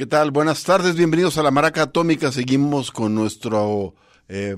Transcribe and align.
¿Qué 0.00 0.06
tal? 0.06 0.30
Buenas 0.30 0.64
tardes, 0.64 0.96
bienvenidos 0.96 1.36
a 1.36 1.42
la 1.42 1.50
Maraca 1.50 1.82
Atómica. 1.82 2.32
Seguimos 2.32 2.90
con 2.90 3.14
nuestro, 3.14 3.94
eh, 4.30 4.56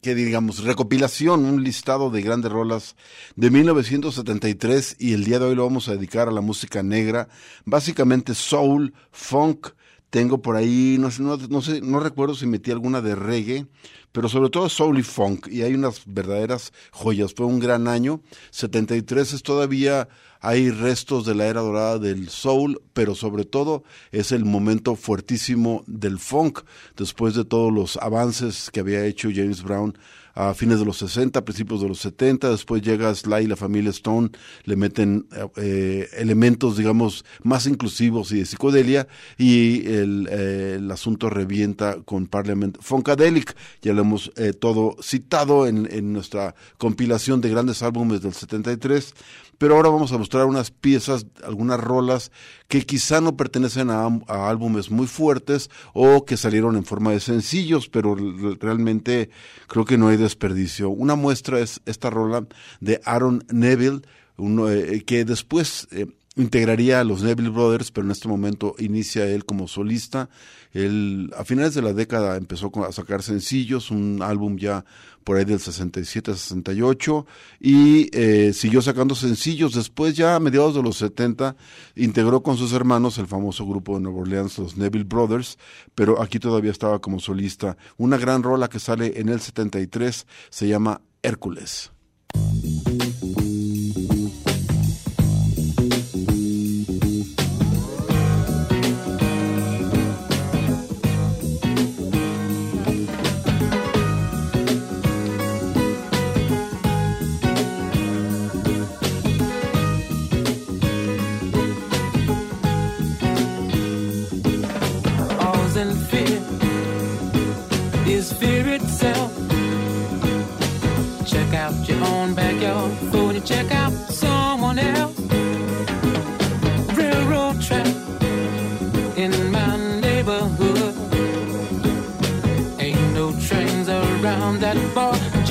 ¿qué 0.00 0.14
digamos? 0.14 0.64
Recopilación, 0.64 1.44
un 1.44 1.62
listado 1.62 2.08
de 2.08 2.22
grandes 2.22 2.50
rolas 2.50 2.96
de 3.36 3.50
1973 3.50 4.96
y 4.98 5.12
el 5.12 5.24
día 5.24 5.40
de 5.40 5.44
hoy 5.44 5.54
lo 5.56 5.64
vamos 5.64 5.88
a 5.88 5.92
dedicar 5.92 6.28
a 6.28 6.32
la 6.32 6.40
música 6.40 6.82
negra, 6.82 7.28
básicamente 7.66 8.34
soul, 8.34 8.94
funk. 9.12 9.72
Tengo 10.08 10.40
por 10.40 10.56
ahí, 10.56 10.96
no, 10.98 11.10
no 11.50 11.60
sé, 11.60 11.82
no 11.82 12.00
recuerdo 12.00 12.34
si 12.34 12.46
metí 12.46 12.70
alguna 12.70 13.02
de 13.02 13.14
reggae, 13.14 13.66
pero 14.10 14.30
sobre 14.30 14.48
todo 14.48 14.70
soul 14.70 14.98
y 14.98 15.02
funk, 15.02 15.48
y 15.48 15.64
hay 15.64 15.74
unas 15.74 16.00
verdaderas 16.06 16.72
joyas. 16.92 17.34
Fue 17.34 17.44
un 17.44 17.58
gran 17.58 17.88
año. 17.88 18.22
73 18.52 19.34
es 19.34 19.42
todavía 19.42 20.08
hay 20.40 20.70
restos 20.70 21.26
de 21.26 21.34
la 21.34 21.46
era 21.46 21.60
dorada 21.60 21.98
del 21.98 22.28
soul, 22.28 22.80
pero 22.92 23.14
sobre 23.14 23.44
todo 23.44 23.84
es 24.12 24.32
el 24.32 24.44
momento 24.44 24.96
fuertísimo 24.96 25.84
del 25.86 26.18
funk, 26.18 26.60
después 26.96 27.34
de 27.34 27.44
todos 27.44 27.72
los 27.72 27.96
avances 27.96 28.70
que 28.70 28.80
había 28.80 29.04
hecho 29.04 29.28
James 29.34 29.62
Brown 29.62 29.96
a 30.38 30.54
fines 30.54 30.78
de 30.78 30.84
los 30.84 30.98
60, 30.98 31.44
principios 31.44 31.80
de 31.80 31.88
los 31.88 31.98
70, 31.98 32.50
después 32.50 32.80
llega 32.80 33.12
Sly 33.12 33.42
y 33.42 33.46
la 33.48 33.56
familia 33.56 33.90
Stone, 33.90 34.30
le 34.66 34.76
meten 34.76 35.26
eh, 35.56 36.08
elementos, 36.16 36.76
digamos, 36.76 37.24
más 37.42 37.66
inclusivos 37.66 38.30
y 38.30 38.38
de 38.38 38.46
psicodelia, 38.46 39.08
y 39.36 39.84
el, 39.88 40.28
eh, 40.30 40.80
asunto 40.92 41.28
revienta 41.28 41.96
con 42.04 42.28
Parliament 42.28 42.78
Funkadelic, 42.80 43.56
ya 43.82 43.92
lo 43.92 44.02
hemos 44.02 44.30
eh, 44.36 44.52
todo 44.52 44.96
citado 45.02 45.66
en, 45.66 45.88
en 45.90 46.12
nuestra 46.12 46.54
compilación 46.78 47.40
de 47.40 47.50
grandes 47.50 47.82
álbumes 47.82 48.22
del 48.22 48.32
73, 48.32 49.14
pero 49.58 49.74
ahora 49.74 49.90
vamos 49.90 50.12
a 50.12 50.18
mostrar 50.18 50.46
unas 50.46 50.70
piezas, 50.70 51.26
algunas 51.44 51.80
rolas 51.80 52.30
que 52.68 52.86
quizá 52.86 53.20
no 53.20 53.36
pertenecen 53.36 53.90
a, 53.90 54.06
álbumes 54.28 54.90
muy 54.90 55.06
fuertes 55.06 55.68
o 55.92 56.24
que 56.24 56.36
salieron 56.36 56.76
en 56.76 56.84
forma 56.84 57.10
de 57.10 57.20
sencillos, 57.20 57.88
pero 57.88 58.16
realmente 58.60 59.30
creo 59.66 59.84
que 59.84 59.98
no 59.98 60.08
hay 60.08 60.16
desperdicio. 60.16 60.90
Una 60.90 61.16
muestra 61.16 61.58
es 61.58 61.80
esta 61.86 62.08
rola 62.08 62.46
de 62.80 63.00
Aaron 63.04 63.44
Neville, 63.52 64.02
uno, 64.36 64.70
eh, 64.70 65.02
que 65.04 65.24
después 65.24 65.88
eh, 65.90 66.06
integraría 66.38 67.00
a 67.00 67.04
los 67.04 67.22
Neville 67.22 67.50
Brothers, 67.50 67.90
pero 67.90 68.06
en 68.06 68.12
este 68.12 68.28
momento 68.28 68.74
inicia 68.78 69.26
él 69.26 69.44
como 69.44 69.68
solista. 69.68 70.30
Él, 70.72 71.32
a 71.36 71.44
finales 71.44 71.74
de 71.74 71.82
la 71.82 71.92
década 71.92 72.36
empezó 72.36 72.70
a 72.86 72.92
sacar 72.92 73.22
sencillos, 73.22 73.90
un 73.90 74.20
álbum 74.22 74.56
ya 74.56 74.84
por 75.24 75.36
ahí 75.36 75.44
del 75.44 75.58
67-68 75.58 77.26
y 77.60 78.08
eh, 78.16 78.52
siguió 78.54 78.80
sacando 78.80 79.14
sencillos. 79.14 79.74
Después 79.74 80.14
ya 80.16 80.36
a 80.36 80.40
mediados 80.40 80.74
de 80.76 80.82
los 80.82 80.96
70 80.98 81.56
integró 81.96 82.42
con 82.42 82.56
sus 82.56 82.72
hermanos 82.72 83.18
el 83.18 83.26
famoso 83.26 83.66
grupo 83.66 83.96
de 83.96 84.02
Nueva 84.02 84.20
Orleans, 84.20 84.58
los 84.58 84.76
Neville 84.76 85.04
Brothers, 85.04 85.58
pero 85.94 86.22
aquí 86.22 86.38
todavía 86.38 86.70
estaba 86.70 87.00
como 87.00 87.18
solista. 87.18 87.76
Una 87.96 88.16
gran 88.16 88.42
rola 88.42 88.68
que 88.68 88.78
sale 88.78 89.20
en 89.20 89.28
el 89.28 89.40
73 89.40 90.26
se 90.50 90.68
llama 90.68 91.02
Hércules. 91.22 91.90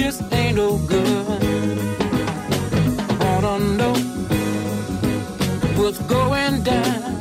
Just 0.08 0.34
ain't 0.34 0.56
no 0.56 0.78
good. 0.88 1.26
Wanna 3.20 3.60
know 3.80 3.94
what's 5.80 6.00
going 6.16 6.64
down? 6.64 7.18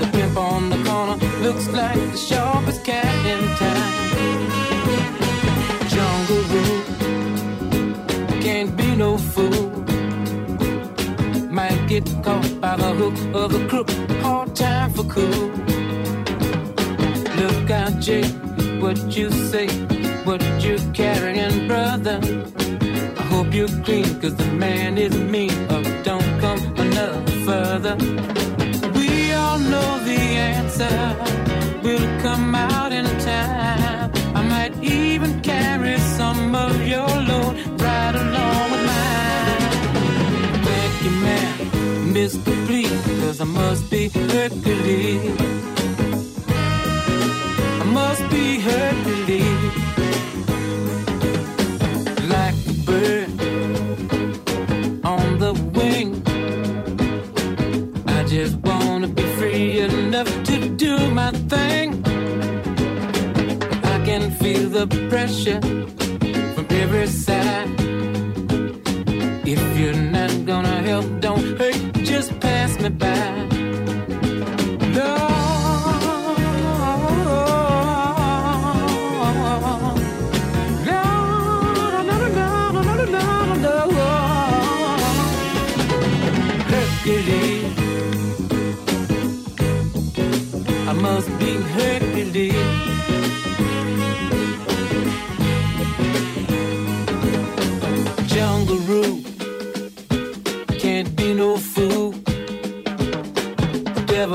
The 0.00 0.08
pimp 0.14 0.36
on 0.38 0.70
the 0.70 0.80
corner 0.88 1.16
looks 1.44 1.66
like 1.68 2.00
the 2.12 2.16
sharpest 2.16 2.82
cat 2.84 3.26
in 3.32 3.42
town. 3.62 3.92
Jungle 5.92 6.44
Rule 6.52 6.82
can't 8.46 8.74
be 8.80 8.88
no 8.96 9.18
fool. 9.18 9.66
Might 11.58 11.80
get 11.86 12.06
caught 12.24 12.48
by 12.62 12.76
the 12.76 12.92
hook 13.00 13.18
of 13.42 13.48
a 13.60 13.62
crook. 13.68 13.90
Hard 14.24 14.56
time 14.56 14.90
for 14.94 15.04
cool. 15.16 15.44
Look 17.40 17.70
out, 17.70 17.94
Jake, 18.00 18.32
what 18.80 18.98
you 19.14 19.30
say, 19.50 19.68
what 20.24 20.42
you're 20.62 20.78
carrying, 20.92 21.66
brother. 21.66 22.20
I 23.16 23.22
hope 23.22 23.52
you're 23.54 23.68
clean, 23.84 24.20
cause 24.20 24.34
the 24.34 24.46
man 24.46 24.98
is 24.98 25.16
mean. 25.16 25.52
Oh, 25.70 25.82
don't 26.02 26.40
come 26.40 26.60
another 26.76 27.30
further. 27.46 27.96
We 28.94 29.32
all 29.32 29.58
know 29.58 29.90
the 30.04 30.20
answer 30.54 30.96
will 31.82 32.08
come 32.22 32.54
out 32.54 32.92
in 32.92 33.06
time. 33.20 34.10
I 34.34 34.42
might 34.42 34.74
even 34.82 35.40
carry 35.42 35.98
some 35.98 36.54
of 36.54 36.86
your 36.86 37.08
load 37.30 37.54
right 37.80 38.14
along 38.14 38.70
with 38.72 38.84
mine. 38.92 39.70
Thank 40.68 40.94
you, 41.04 41.12
man, 41.26 41.58
Mr. 42.14 42.66
Please, 42.66 43.02
cause 43.20 43.40
I 43.40 43.44
must 43.44 43.90
be 43.90 44.08
Hercules. 44.08 45.79
Must 47.92 48.30
be 48.30 48.60
Hercules. 48.60 49.74
Like 52.28 52.54
a 52.68 52.74
bird 52.86 53.30
on 55.04 55.38
the 55.38 55.52
wing. 55.74 56.22
I 58.06 58.22
just 58.24 58.56
wanna 58.58 59.08
be 59.08 59.22
free 59.38 59.80
enough 59.80 60.30
to 60.44 60.68
do 60.68 61.10
my 61.10 61.32
thing. 61.52 61.88
I 63.94 63.96
can 64.04 64.30
feel 64.40 64.68
the 64.68 64.86
pressure 65.10 65.60
from 66.54 66.66
every 66.70 67.08
side. 67.08 67.68
If 69.44 69.62
you're 69.78 70.02
not 70.18 70.46
gonna 70.46 70.80
help, 70.90 71.06
don't 71.20 71.58
hurt, 71.58 71.80
just 72.04 72.38
pass 72.38 72.78
me 72.78 72.90
by. 72.90 73.49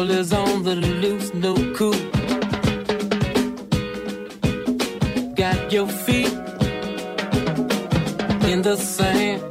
Is 0.07 0.31
on 0.31 0.63
the 0.63 0.75
loose, 0.75 1.33
no 1.33 1.55
cool. 1.73 1.93
Got 5.35 5.73
your 5.73 5.87
feet 5.87 6.31
in 8.51 8.61
the 8.61 8.77
sand. 8.77 9.41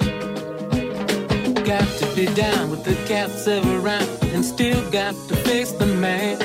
Got 1.66 1.88
to 1.98 2.06
be 2.14 2.26
down 2.34 2.70
with 2.70 2.84
the 2.84 2.94
cats 3.08 3.48
around 3.48 4.08
and 4.32 4.44
still 4.44 4.80
got 4.90 5.14
to 5.28 5.36
face 5.36 5.72
the 5.72 5.86
man. 5.86 6.38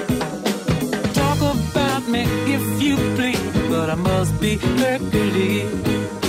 Talk 1.13 1.37
about 1.37 2.07
me 2.07 2.23
if 2.47 2.81
you 2.81 2.95
please, 3.15 3.69
but 3.69 3.89
I 3.91 3.95
must 3.95 4.41
be. 4.41 4.57
Hercules. 4.57 6.28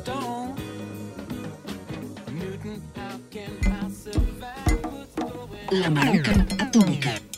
Stone. 0.00 0.54
Newton, 2.32 2.82
how 2.96 3.18
can 3.30 3.50
I 3.64 3.90
survive 3.90 4.84
what's 4.84 5.14
going 5.14 5.80
La 5.82 5.90
Maraca 5.90 6.32
Atómica. 6.58 7.29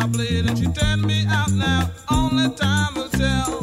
I 0.00 0.06
bleed 0.06 0.46
and 0.46 0.58
she 0.58 0.66
turn 0.68 1.02
me 1.02 1.26
out 1.28 1.52
now, 1.52 1.90
only 2.10 2.48
time 2.54 2.94
will 2.94 3.10
tell. 3.10 3.60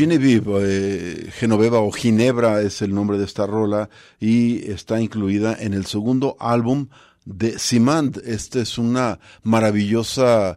Genevieve, 0.00 0.62
eh, 0.62 1.30
Genoveva 1.30 1.80
o 1.80 1.92
Ginebra 1.92 2.62
es 2.62 2.80
el 2.80 2.94
nombre 2.94 3.18
de 3.18 3.26
esta 3.26 3.44
rola 3.46 3.90
y 4.18 4.70
está 4.70 4.98
incluida 4.98 5.54
en 5.60 5.74
el 5.74 5.84
segundo 5.84 6.38
álbum 6.40 6.88
de 7.26 7.58
Simand. 7.58 8.22
Esta 8.24 8.60
es 8.60 8.78
una 8.78 9.20
maravillosa 9.42 10.56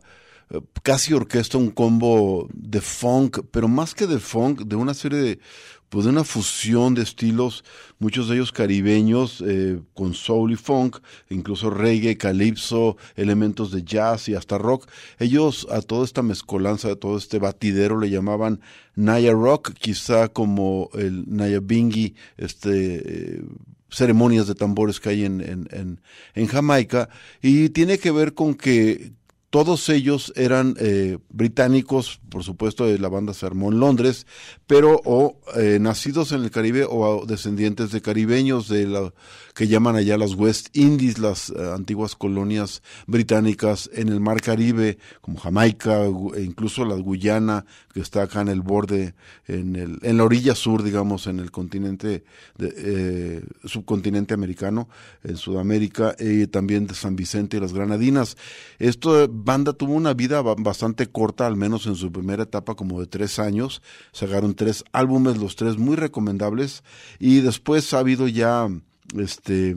eh, 0.50 0.62
casi 0.82 1.14
orquesta, 1.14 1.58
un 1.58 1.72
combo 1.72 2.48
de 2.54 2.80
funk, 2.80 3.40
pero 3.52 3.68
más 3.68 3.94
que 3.94 4.08
de 4.08 4.20
funk, 4.20 4.62
de 4.62 4.78
una 4.78 4.94
serie 4.94 5.20
de 5.20 5.40
pues 5.94 6.06
de 6.06 6.10
una 6.10 6.24
fusión 6.24 6.96
de 6.96 7.04
estilos, 7.04 7.64
muchos 8.00 8.28
de 8.28 8.34
ellos 8.34 8.52
caribeños, 8.52 9.44
eh, 9.46 9.80
con 9.94 10.16
soul 10.16 10.52
y 10.52 10.56
funk, 10.56 10.98
incluso 11.30 11.70
reggae, 11.70 12.18
calipso, 12.18 12.98
elementos 13.16 13.70
de 13.70 13.84
jazz 13.84 14.28
y 14.28 14.34
hasta 14.34 14.58
rock. 14.58 14.90
Ellos 15.20 15.68
a 15.70 15.82
toda 15.82 16.04
esta 16.04 16.24
mezcolanza, 16.24 16.90
a 16.90 16.96
todo 16.96 17.16
este 17.16 17.38
batidero 17.38 18.00
le 18.00 18.10
llamaban 18.10 18.60
Naya 18.96 19.34
Rock, 19.34 19.74
quizá 19.74 20.30
como 20.30 20.90
el 20.96 21.26
Naya 21.28 21.60
Bingi, 21.60 22.16
este... 22.38 23.36
eh, 23.36 23.44
ceremonias 23.92 24.48
de 24.48 24.56
tambores 24.56 25.00
que 25.00 25.10
hay 25.10 25.24
en, 25.24 25.40
en, 25.42 25.68
en, 25.70 26.02
en 26.34 26.48
Jamaica 26.48 27.10
y 27.44 27.70
tiene 27.70 28.00
que 28.00 28.10
ver 28.10 28.34
con 28.34 28.56
que 28.56 29.14
todos 29.54 29.88
ellos 29.90 30.34
eran 30.36 30.74
eh, 30.80 31.20
británicos, 31.30 32.20
por 32.30 32.44
supuesto, 32.44 32.88
de 32.88 32.98
la 32.98 33.08
banda 33.08 33.36
se 33.36 33.46
armó 33.46 33.72
en 33.72 33.80
Londres, 33.80 34.26
pero 34.66 35.00
o 35.06 35.40
eh, 35.56 35.78
nacidos 35.80 36.32
en 36.32 36.42
el 36.42 36.50
Caribe 36.50 36.88
o 36.90 37.28
descendientes 37.28 37.92
de 37.92 38.02
caribeños 38.02 38.68
de 38.68 38.88
la 38.88 39.14
que 39.54 39.68
llaman 39.68 39.96
allá 39.96 40.18
las 40.18 40.34
West 40.36 40.76
Indies, 40.76 41.20
las 41.20 41.50
eh, 41.50 41.72
antiguas 41.74 42.16
colonias 42.16 42.82
británicas 43.08 43.90
en 43.94 44.10
el 44.10 44.20
Mar 44.20 44.42
Caribe, 44.42 44.98
como 45.22 45.40
Jamaica, 45.40 46.06
e 46.36 46.42
incluso 46.42 46.86
la 46.86 46.96
Guyana, 46.96 47.66
que 47.94 48.00
está 48.00 48.24
acá 48.24 48.42
en 48.42 48.48
el 48.48 48.62
borde, 48.62 49.14
en, 49.48 49.76
el, 49.76 50.00
en 50.02 50.18
la 50.18 50.24
orilla 50.24 50.56
sur, 50.56 50.84
digamos, 50.84 51.28
en 51.28 51.40
el 51.40 51.52
continente, 51.52 52.24
de, 52.58 52.74
eh, 52.76 53.44
subcontinente 53.66 54.34
americano, 54.34 54.90
en 55.24 55.38
Sudamérica, 55.38 56.16
y 56.20 56.48
también 56.48 56.88
de 56.88 56.96
San 56.96 57.16
Vicente 57.16 57.58
y 57.58 57.60
las 57.60 57.74
Granadinas. 57.74 58.38
Esto 58.80 59.28
banda 59.30 59.74
tuvo 59.74 59.94
una 59.94 60.14
vida 60.14 60.42
bastante 60.42 61.08
corta, 61.08 61.46
al 61.46 61.56
menos 61.56 61.86
en 61.86 61.96
su 61.96 62.12
primera 62.12 62.44
etapa, 62.44 62.76
como 62.76 63.00
de 63.00 63.08
tres 63.08 63.40
años. 63.40 63.82
Sacaron 64.12 64.56
tres 64.56 64.84
álbumes, 64.92 65.38
los 65.38 65.56
tres 65.56 65.78
muy 65.78 65.96
recomendables, 65.96 66.84
y 67.20 67.42
después 67.42 67.94
ha 67.94 68.00
habido 68.00 68.28
ya 68.28 68.68
este 69.18 69.76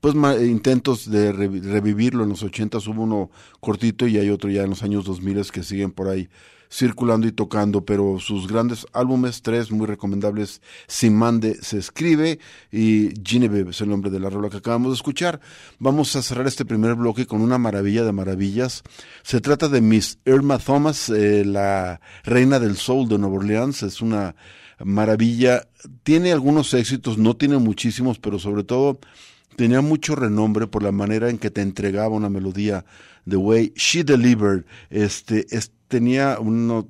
pues 0.00 0.14
ma- 0.16 0.36
intentos 0.36 1.08
de 1.10 1.32
re- 1.32 1.60
revivirlo 1.60 2.24
en 2.24 2.30
los 2.30 2.42
80 2.42 2.78
hubo 2.88 3.02
uno 3.02 3.30
cortito 3.60 4.06
y 4.08 4.18
hay 4.18 4.30
otro 4.30 4.50
ya 4.50 4.62
en 4.62 4.70
los 4.70 4.82
años 4.82 5.04
2000 5.04 5.50
que 5.52 5.62
siguen 5.62 5.92
por 5.92 6.08
ahí 6.08 6.28
circulando 6.74 7.26
y 7.26 7.32
tocando, 7.32 7.84
pero 7.84 8.18
sus 8.18 8.48
grandes 8.48 8.86
álbumes, 8.94 9.42
tres 9.42 9.70
muy 9.70 9.86
recomendables, 9.86 10.62
Simande 10.88 11.56
se 11.60 11.76
escribe 11.76 12.38
y 12.72 13.10
Genevieve 13.22 13.72
es 13.72 13.80
el 13.82 13.90
nombre 13.90 14.10
de 14.10 14.18
la 14.18 14.30
rola 14.30 14.48
que 14.48 14.56
acabamos 14.56 14.88
de 14.90 14.94
escuchar. 14.94 15.38
Vamos 15.78 16.16
a 16.16 16.22
cerrar 16.22 16.46
este 16.46 16.64
primer 16.64 16.94
bloque 16.94 17.26
con 17.26 17.42
una 17.42 17.58
maravilla 17.58 18.04
de 18.04 18.12
maravillas. 18.12 18.84
Se 19.22 19.42
trata 19.42 19.68
de 19.68 19.82
Miss 19.82 20.18
Irma 20.24 20.58
Thomas, 20.58 21.10
eh, 21.10 21.44
la 21.44 22.00
reina 22.24 22.58
del 22.58 22.76
soul 22.78 23.06
de 23.06 23.18
Nueva 23.18 23.36
Orleans, 23.36 23.82
es 23.82 24.00
una 24.00 24.34
maravilla, 24.84 25.68
tiene 26.02 26.32
algunos 26.32 26.72
éxitos, 26.74 27.18
no 27.18 27.36
tiene 27.36 27.58
muchísimos, 27.58 28.18
pero 28.18 28.38
sobre 28.38 28.64
todo 28.64 28.98
tenía 29.56 29.80
mucho 29.80 30.14
renombre 30.16 30.66
por 30.66 30.82
la 30.82 30.92
manera 30.92 31.30
en 31.30 31.38
que 31.38 31.50
te 31.50 31.60
entregaba 31.62 32.14
una 32.16 32.30
melodía, 32.30 32.84
the 33.28 33.36
way. 33.36 33.72
She 33.76 34.04
delivered, 34.04 34.64
este, 34.90 35.46
es- 35.54 35.72
tenía 35.88 36.38
uno, 36.40 36.88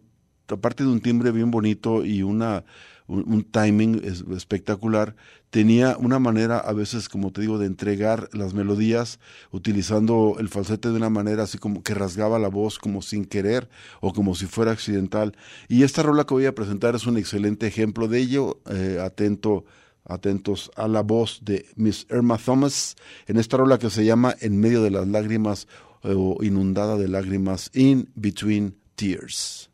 aparte 0.48 0.84
de 0.84 0.90
un 0.90 1.00
timbre 1.00 1.32
bien 1.32 1.50
bonito 1.50 2.04
y 2.04 2.22
una, 2.22 2.64
un, 3.12 3.44
timing 3.44 4.00
es- 4.04 4.24
espectacular, 4.34 5.14
tenía 5.50 5.96
una 5.98 6.18
manera 6.18 6.58
a 6.58 6.72
veces, 6.72 7.08
como 7.08 7.30
te 7.32 7.40
digo, 7.42 7.58
de 7.58 7.66
entregar 7.66 8.28
las 8.32 8.54
melodías 8.54 9.18
utilizando 9.50 10.36
el 10.38 10.48
falsete 10.48 10.88
de 10.88 10.96
una 10.96 11.10
manera 11.10 11.42
así 11.44 11.58
como 11.58 11.82
que 11.82 11.94
rasgaba 11.94 12.38
la 12.38 12.48
voz 12.48 12.78
como 12.78 13.02
sin 13.02 13.24
querer 13.24 13.68
o 14.00 14.12
como 14.12 14.34
si 14.34 14.46
fuera 14.46 14.72
accidental. 14.72 15.36
Y 15.68 15.82
esta 15.82 16.02
rola 16.02 16.24
que 16.24 16.34
voy 16.34 16.46
a 16.46 16.54
presentar 16.54 16.94
es 16.94 17.06
un 17.06 17.16
excelente 17.18 17.66
ejemplo 17.66 18.08
de 18.08 18.18
ello, 18.18 18.60
eh, 18.70 18.98
atento 19.02 19.64
atentos 20.04 20.70
a 20.74 20.88
la 20.88 21.02
voz 21.02 21.40
de 21.44 21.64
Miss 21.76 22.08
Irma 22.10 22.36
Thomas 22.36 22.96
en 23.28 23.36
esta 23.36 23.56
rola 23.56 23.78
que 23.78 23.88
se 23.88 24.04
llama 24.04 24.34
En 24.40 24.58
medio 24.58 24.82
de 24.82 24.90
las 24.90 25.06
lágrimas 25.06 25.68
eh, 26.02 26.12
o 26.16 26.42
inundada 26.42 26.96
de 26.96 27.06
lágrimas, 27.06 27.70
In 27.72 28.10
Between 28.16 28.74
Tears. 28.96 29.70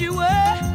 You 0.00 0.14
were, 0.14 0.71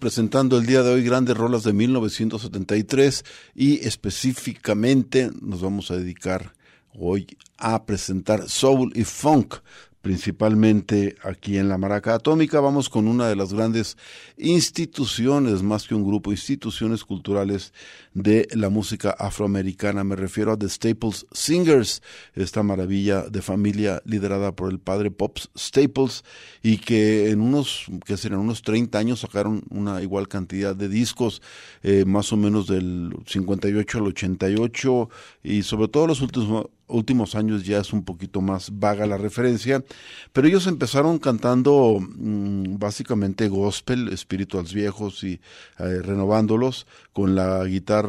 presentando 0.00 0.58
el 0.58 0.66
día 0.66 0.82
de 0.82 0.90
hoy 0.90 1.04
grandes 1.04 1.36
rolas 1.36 1.62
de 1.62 1.74
1973 1.74 3.24
y 3.54 3.86
específicamente 3.86 5.30
nos 5.40 5.60
vamos 5.60 5.90
a 5.90 5.96
dedicar 5.96 6.54
hoy 6.92 7.26
a 7.58 7.84
presentar 7.84 8.48
soul 8.48 8.92
y 8.96 9.04
funk, 9.04 9.56
principalmente 10.00 11.16
aquí 11.22 11.58
en 11.58 11.68
la 11.68 11.76
Maraca 11.76 12.14
Atómica. 12.14 12.60
Vamos 12.60 12.88
con 12.88 13.06
una 13.06 13.28
de 13.28 13.36
las 13.36 13.52
grandes 13.52 13.98
instituciones, 14.38 15.62
más 15.62 15.86
que 15.86 15.94
un 15.94 16.06
grupo, 16.06 16.32
instituciones 16.32 17.04
culturales 17.04 17.74
de 18.14 18.48
la 18.52 18.70
música 18.70 19.10
afroamericana. 19.10 20.04
Me 20.04 20.16
refiero 20.16 20.52
a 20.52 20.58
The 20.58 20.68
Staples 20.68 21.26
Singers, 21.32 22.02
esta 22.34 22.62
maravilla 22.62 23.22
de 23.22 23.42
familia 23.42 24.02
liderada 24.04 24.52
por 24.52 24.70
el 24.70 24.78
padre 24.78 25.10
Pops 25.10 25.50
Staples 25.56 26.24
y 26.62 26.78
que 26.78 27.30
en 27.30 27.40
unos, 27.40 27.86
que 28.04 28.16
serán 28.16 28.40
unos 28.40 28.62
30 28.62 28.98
años 28.98 29.20
sacaron 29.20 29.62
una 29.70 30.02
igual 30.02 30.28
cantidad 30.28 30.74
de 30.74 30.88
discos, 30.88 31.42
eh, 31.82 32.04
más 32.04 32.32
o 32.32 32.36
menos 32.36 32.66
del 32.66 33.14
58 33.26 33.98
al 33.98 34.06
88 34.08 35.08
y 35.42 35.62
sobre 35.62 35.88
todo 35.88 36.06
los 36.06 36.20
últimos 36.20 36.66
últimos 36.90 37.34
años 37.34 37.64
ya 37.64 37.78
es 37.78 37.92
un 37.92 38.04
poquito 38.04 38.40
más 38.40 38.78
vaga 38.78 39.06
la 39.06 39.16
referencia, 39.16 39.84
pero 40.32 40.48
ellos 40.48 40.66
empezaron 40.66 41.18
cantando 41.18 41.98
mm, 42.00 42.78
básicamente 42.78 43.48
gospel, 43.48 44.08
espirituals 44.08 44.74
viejos 44.74 45.24
y 45.24 45.40
eh, 45.78 46.02
renovándolos 46.02 46.86
con 47.12 47.34
la 47.34 47.64
guitarra 47.64 48.00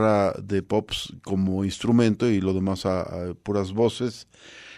de 0.42 0.64
pops 0.64 1.14
como 1.24 1.64
instrumento 1.66 2.28
y 2.30 2.42
lo 2.42 2.54
demás 2.54 2.86
a, 2.86 3.34
puras 3.44 3.74
voces. 3.74 4.28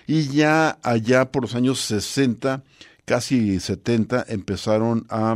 Y 0.07 0.27
ya 0.29 0.79
allá 0.83 1.31
por 1.31 1.43
los 1.43 1.55
años 1.55 1.79
60, 1.79 2.63
casi 3.05 3.59
70, 3.59 4.25
empezaron 4.27 5.05
a 5.09 5.35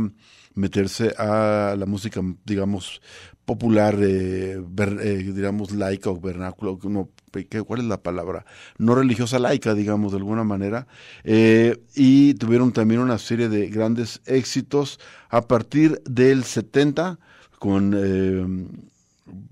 meterse 0.54 1.14
a 1.18 1.74
la 1.78 1.86
música, 1.86 2.20
digamos, 2.44 3.00
popular, 3.44 3.96
eh, 4.00 4.60
ver- 4.68 4.98
eh, 5.02 5.18
digamos, 5.32 5.70
laica 5.72 6.10
o 6.10 6.20
vernáculo, 6.20 6.78
no, 6.84 7.08
¿qué- 7.32 7.62
¿cuál 7.62 7.80
es 7.80 7.86
la 7.86 8.02
palabra? 8.02 8.44
No 8.76 8.94
religiosa 8.94 9.38
laica, 9.38 9.74
digamos, 9.74 10.12
de 10.12 10.18
alguna 10.18 10.44
manera. 10.44 10.86
Eh, 11.24 11.80
y 11.94 12.34
tuvieron 12.34 12.72
también 12.72 13.00
una 13.00 13.18
serie 13.18 13.48
de 13.48 13.68
grandes 13.68 14.20
éxitos 14.26 15.00
a 15.30 15.42
partir 15.42 16.02
del 16.04 16.44
70 16.44 17.18
con... 17.58 17.94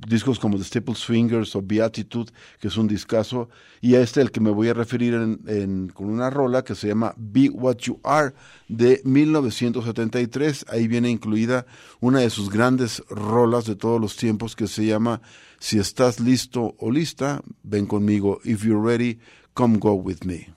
discos 0.06 0.38
como 0.38 0.56
The 0.58 0.64
Staples 0.64 1.04
Fingers 1.04 1.54
o 1.56 1.62
Beatitude, 1.62 2.32
que 2.60 2.68
es 2.68 2.76
un 2.76 2.86
discazo, 2.88 3.48
y 3.80 3.94
a 3.94 4.00
este 4.00 4.20
el 4.20 4.30
que 4.30 4.40
me 4.40 4.50
voy 4.50 4.68
a 4.68 4.74
referir 4.74 5.14
en, 5.14 5.40
en- 5.46 5.88
con 5.88 6.08
una 6.08 6.30
rola 6.30 6.62
que 6.64 6.74
se 6.74 6.88
llama 6.88 7.14
Be 7.16 7.48
What 7.50 7.76
You 7.78 8.00
Are 8.04 8.32
de 8.68 9.00
1973. 9.04 10.66
Ahí 10.68 10.88
viene 10.88 11.10
incluida 11.10 11.66
una 12.00 12.20
de 12.20 12.30
sus 12.30 12.50
grandes 12.50 13.02
rolas 13.08 13.66
de 13.66 13.76
todos 13.76 14.00
los 14.00 14.16
tiempos 14.16 14.56
que 14.56 14.66
se 14.66 14.86
llama 14.86 15.20
Si 15.58 15.78
estás 15.78 16.20
listo 16.20 16.74
o 16.78 16.90
lista, 16.90 17.42
ven 17.62 17.86
conmigo. 17.86 18.40
If 18.44 18.64
you're 18.64 18.80
ready, 18.82 19.18
come 19.54 19.78
go 19.78 19.92
with 19.94 20.24
me. 20.24 20.55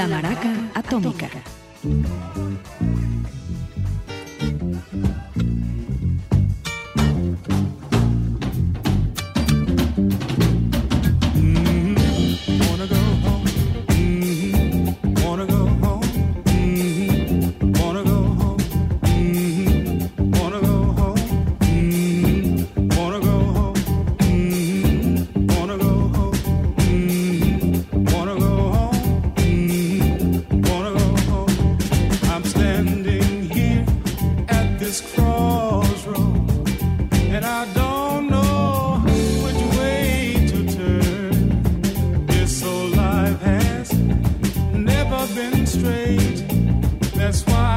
La 0.00 0.08
Maraca 0.08 0.48
Atómica. 0.72 1.28
straight. 45.66 46.44
That's 47.14 47.46
why. 47.46 47.69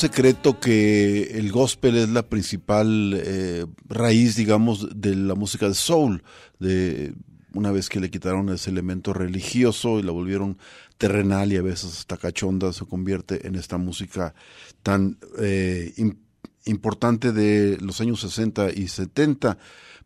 Secreto 0.00 0.58
que 0.58 1.22
el 1.38 1.52
gospel 1.52 1.96
es 1.96 2.08
la 2.08 2.22
principal 2.28 3.14
eh, 3.16 3.66
raíz, 3.88 4.34
digamos, 4.34 4.88
de 4.98 5.14
la 5.14 5.34
música 5.34 5.68
de 5.68 5.74
soul. 5.74 6.22
De 6.58 7.14
una 7.52 7.70
vez 7.70 7.88
que 7.88 8.00
le 8.00 8.10
quitaron 8.10 8.48
ese 8.48 8.70
elemento 8.70 9.12
religioso 9.12 9.98
y 9.98 10.02
la 10.02 10.12
volvieron 10.12 10.56
terrenal 10.96 11.52
y 11.52 11.56
a 11.56 11.62
veces 11.62 11.98
hasta 11.98 12.16
cachonda, 12.16 12.72
se 12.72 12.86
convierte 12.86 13.46
en 13.46 13.54
esta 13.56 13.76
música 13.76 14.34
tan 14.82 15.18
eh, 15.38 15.92
im- 15.96 16.16
importante 16.64 17.32
de 17.32 17.76
los 17.80 18.00
años 18.00 18.20
60 18.20 18.70
y 18.74 18.88
70. 18.88 19.58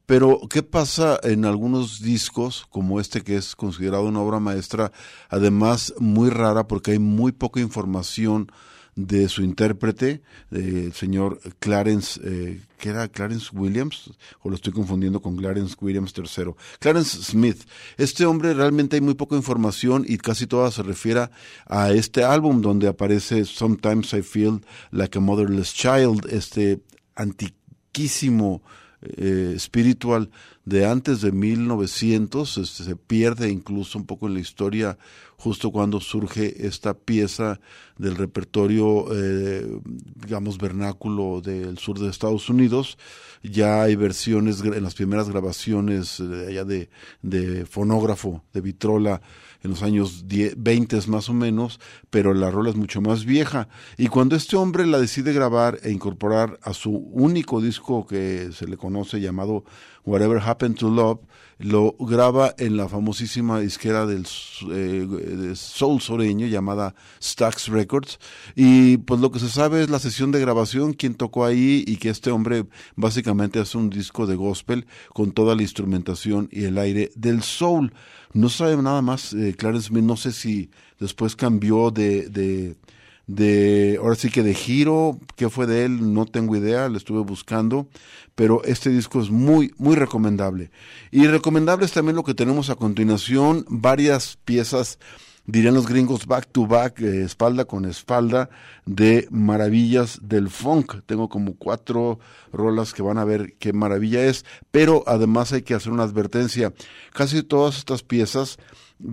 Pero, 0.06 0.40
¿qué 0.50 0.62
pasa 0.62 1.18
en 1.22 1.44
algunos 1.44 2.02
discos, 2.02 2.66
como 2.70 3.00
este 3.00 3.22
que 3.22 3.36
es 3.36 3.54
considerado 3.56 4.04
una 4.04 4.20
obra 4.20 4.40
maestra, 4.40 4.90
además 5.28 5.94
muy 5.98 6.30
rara 6.30 6.66
porque 6.66 6.90
hay 6.92 6.98
muy 6.98 7.32
poca 7.32 7.60
información 7.60 8.50
de 8.96 9.28
su 9.28 9.42
intérprete, 9.42 10.22
el 10.50 10.92
señor 10.92 11.40
Clarence, 11.58 12.20
eh, 12.22 12.60
¿qué 12.78 12.90
era 12.90 13.08
Clarence 13.08 13.50
Williams? 13.52 14.12
O 14.42 14.48
lo 14.48 14.54
estoy 14.54 14.72
confundiendo 14.72 15.20
con 15.20 15.36
Clarence 15.36 15.74
Williams 15.80 16.14
III. 16.16 16.52
Clarence 16.78 17.22
Smith. 17.22 17.64
Este 17.96 18.24
hombre 18.24 18.54
realmente 18.54 18.96
hay 18.96 19.02
muy 19.02 19.14
poca 19.14 19.34
información 19.36 20.04
y 20.06 20.18
casi 20.18 20.46
toda 20.46 20.70
se 20.70 20.82
refiere 20.82 21.28
a 21.66 21.90
este 21.90 22.24
álbum 22.24 22.60
donde 22.60 22.86
aparece 22.86 23.44
Sometimes 23.44 24.12
I 24.12 24.22
Feel 24.22 24.60
Like 24.90 25.18
a 25.18 25.20
Motherless 25.20 25.74
Child, 25.74 26.26
este 26.30 26.80
antiquísimo 27.16 28.62
eh, 29.02 29.56
spiritual 29.58 30.30
de 30.64 30.86
antes 30.86 31.20
de 31.20 31.30
1900, 31.30 32.56
este, 32.58 32.84
se 32.84 32.96
pierde 32.96 33.50
incluso 33.50 33.98
un 33.98 34.06
poco 34.06 34.26
en 34.28 34.34
la 34.34 34.40
historia 34.40 34.96
justo 35.36 35.70
cuando 35.70 36.00
surge 36.00 36.66
esta 36.66 36.94
pieza 36.94 37.60
del 37.98 38.16
repertorio, 38.16 39.06
eh, 39.12 39.80
digamos, 39.84 40.58
vernáculo 40.58 41.40
del 41.40 41.78
sur 41.78 41.98
de 41.98 42.10
Estados 42.10 42.48
Unidos. 42.48 42.98
Ya 43.42 43.82
hay 43.82 43.94
versiones 43.94 44.62
en 44.62 44.82
las 44.82 44.94
primeras 44.94 45.28
grabaciones 45.28 46.18
eh, 46.20 46.46
allá 46.48 46.64
de, 46.64 47.66
fonógrafo, 47.66 48.42
de 48.52 48.60
vitrola, 48.60 49.20
en 49.62 49.70
los 49.70 49.82
años 49.82 50.28
10, 50.28 50.56
20 50.58 51.06
más 51.06 51.28
o 51.30 51.32
menos, 51.32 51.80
pero 52.10 52.34
la 52.34 52.50
rola 52.50 52.70
es 52.70 52.76
mucho 52.76 53.00
más 53.00 53.24
vieja. 53.24 53.68
Y 53.96 54.08
cuando 54.08 54.36
este 54.36 54.56
hombre 54.56 54.86
la 54.86 54.98
decide 54.98 55.32
grabar 55.32 55.78
e 55.82 55.90
incorporar 55.90 56.58
a 56.62 56.74
su 56.74 56.90
único 56.90 57.60
disco 57.60 58.06
que 58.06 58.50
se 58.52 58.66
le 58.66 58.76
conoce 58.76 59.20
llamado 59.20 59.64
Whatever 60.04 60.38
Happened 60.38 60.76
to 60.76 60.90
Love, 60.90 61.20
lo 61.64 61.96
graba 61.98 62.54
en 62.58 62.76
la 62.76 62.90
famosísima 62.90 63.58
disquera 63.58 64.04
del 64.04 64.26
eh, 64.70 65.52
soul 65.54 66.02
soreño 66.02 66.46
llamada 66.46 66.94
Stax 67.22 67.68
Records 67.68 68.18
y 68.54 68.98
pues 68.98 69.18
lo 69.20 69.30
que 69.30 69.38
se 69.38 69.48
sabe 69.48 69.82
es 69.82 69.88
la 69.88 69.98
sesión 69.98 70.30
de 70.30 70.40
grabación, 70.40 70.92
quién 70.92 71.14
tocó 71.14 71.46
ahí 71.46 71.82
y 71.86 71.96
que 71.96 72.10
este 72.10 72.30
hombre 72.30 72.66
básicamente 72.96 73.60
hace 73.60 73.78
un 73.78 73.88
disco 73.88 74.26
de 74.26 74.36
gospel 74.36 74.86
con 75.14 75.32
toda 75.32 75.54
la 75.54 75.62
instrumentación 75.62 76.50
y 76.52 76.64
el 76.64 76.76
aire 76.76 77.10
del 77.14 77.42
soul. 77.42 77.94
No 78.34 78.50
sabe 78.50 78.76
nada 78.76 79.00
más 79.00 79.32
eh, 79.32 79.54
Clarence 79.56 79.90
no 79.90 80.18
sé 80.18 80.32
si 80.32 80.68
después 80.98 81.34
cambió 81.34 81.90
de 81.90 82.76
de, 83.26 83.98
ahora 84.00 84.14
sí 84.16 84.30
que 84.30 84.42
de 84.42 84.54
giro, 84.54 85.18
qué 85.36 85.48
fue 85.48 85.66
de 85.66 85.84
él, 85.84 86.12
no 86.12 86.26
tengo 86.26 86.56
idea, 86.56 86.88
lo 86.88 86.96
estuve 86.96 87.22
buscando, 87.22 87.88
pero 88.34 88.62
este 88.64 88.90
disco 88.90 89.20
es 89.20 89.30
muy, 89.30 89.72
muy 89.78 89.96
recomendable. 89.96 90.70
Y 91.10 91.26
recomendable 91.26 91.86
es 91.86 91.92
también 91.92 92.16
lo 92.16 92.24
que 92.24 92.34
tenemos 92.34 92.70
a 92.70 92.74
continuación, 92.74 93.64
varias 93.68 94.38
piezas, 94.44 94.98
dirían 95.46 95.74
los 95.74 95.86
gringos, 95.86 96.26
back 96.26 96.48
to 96.52 96.66
back, 96.66 97.00
eh, 97.00 97.22
espalda 97.22 97.64
con 97.64 97.84
espalda, 97.84 98.50
de 98.86 99.26
maravillas 99.30 100.20
del 100.22 100.50
funk. 100.50 100.96
Tengo 101.06 101.28
como 101.28 101.56
cuatro 101.56 102.18
rolas 102.52 102.92
que 102.92 103.02
van 103.02 103.18
a 103.18 103.24
ver 103.24 103.54
qué 103.58 103.72
maravilla 103.72 104.24
es, 104.24 104.44
pero 104.70 105.02
además 105.06 105.52
hay 105.52 105.62
que 105.62 105.74
hacer 105.74 105.92
una 105.92 106.02
advertencia. 106.02 106.72
Casi 107.12 107.42
todas 107.42 107.78
estas 107.78 108.02
piezas 108.02 108.58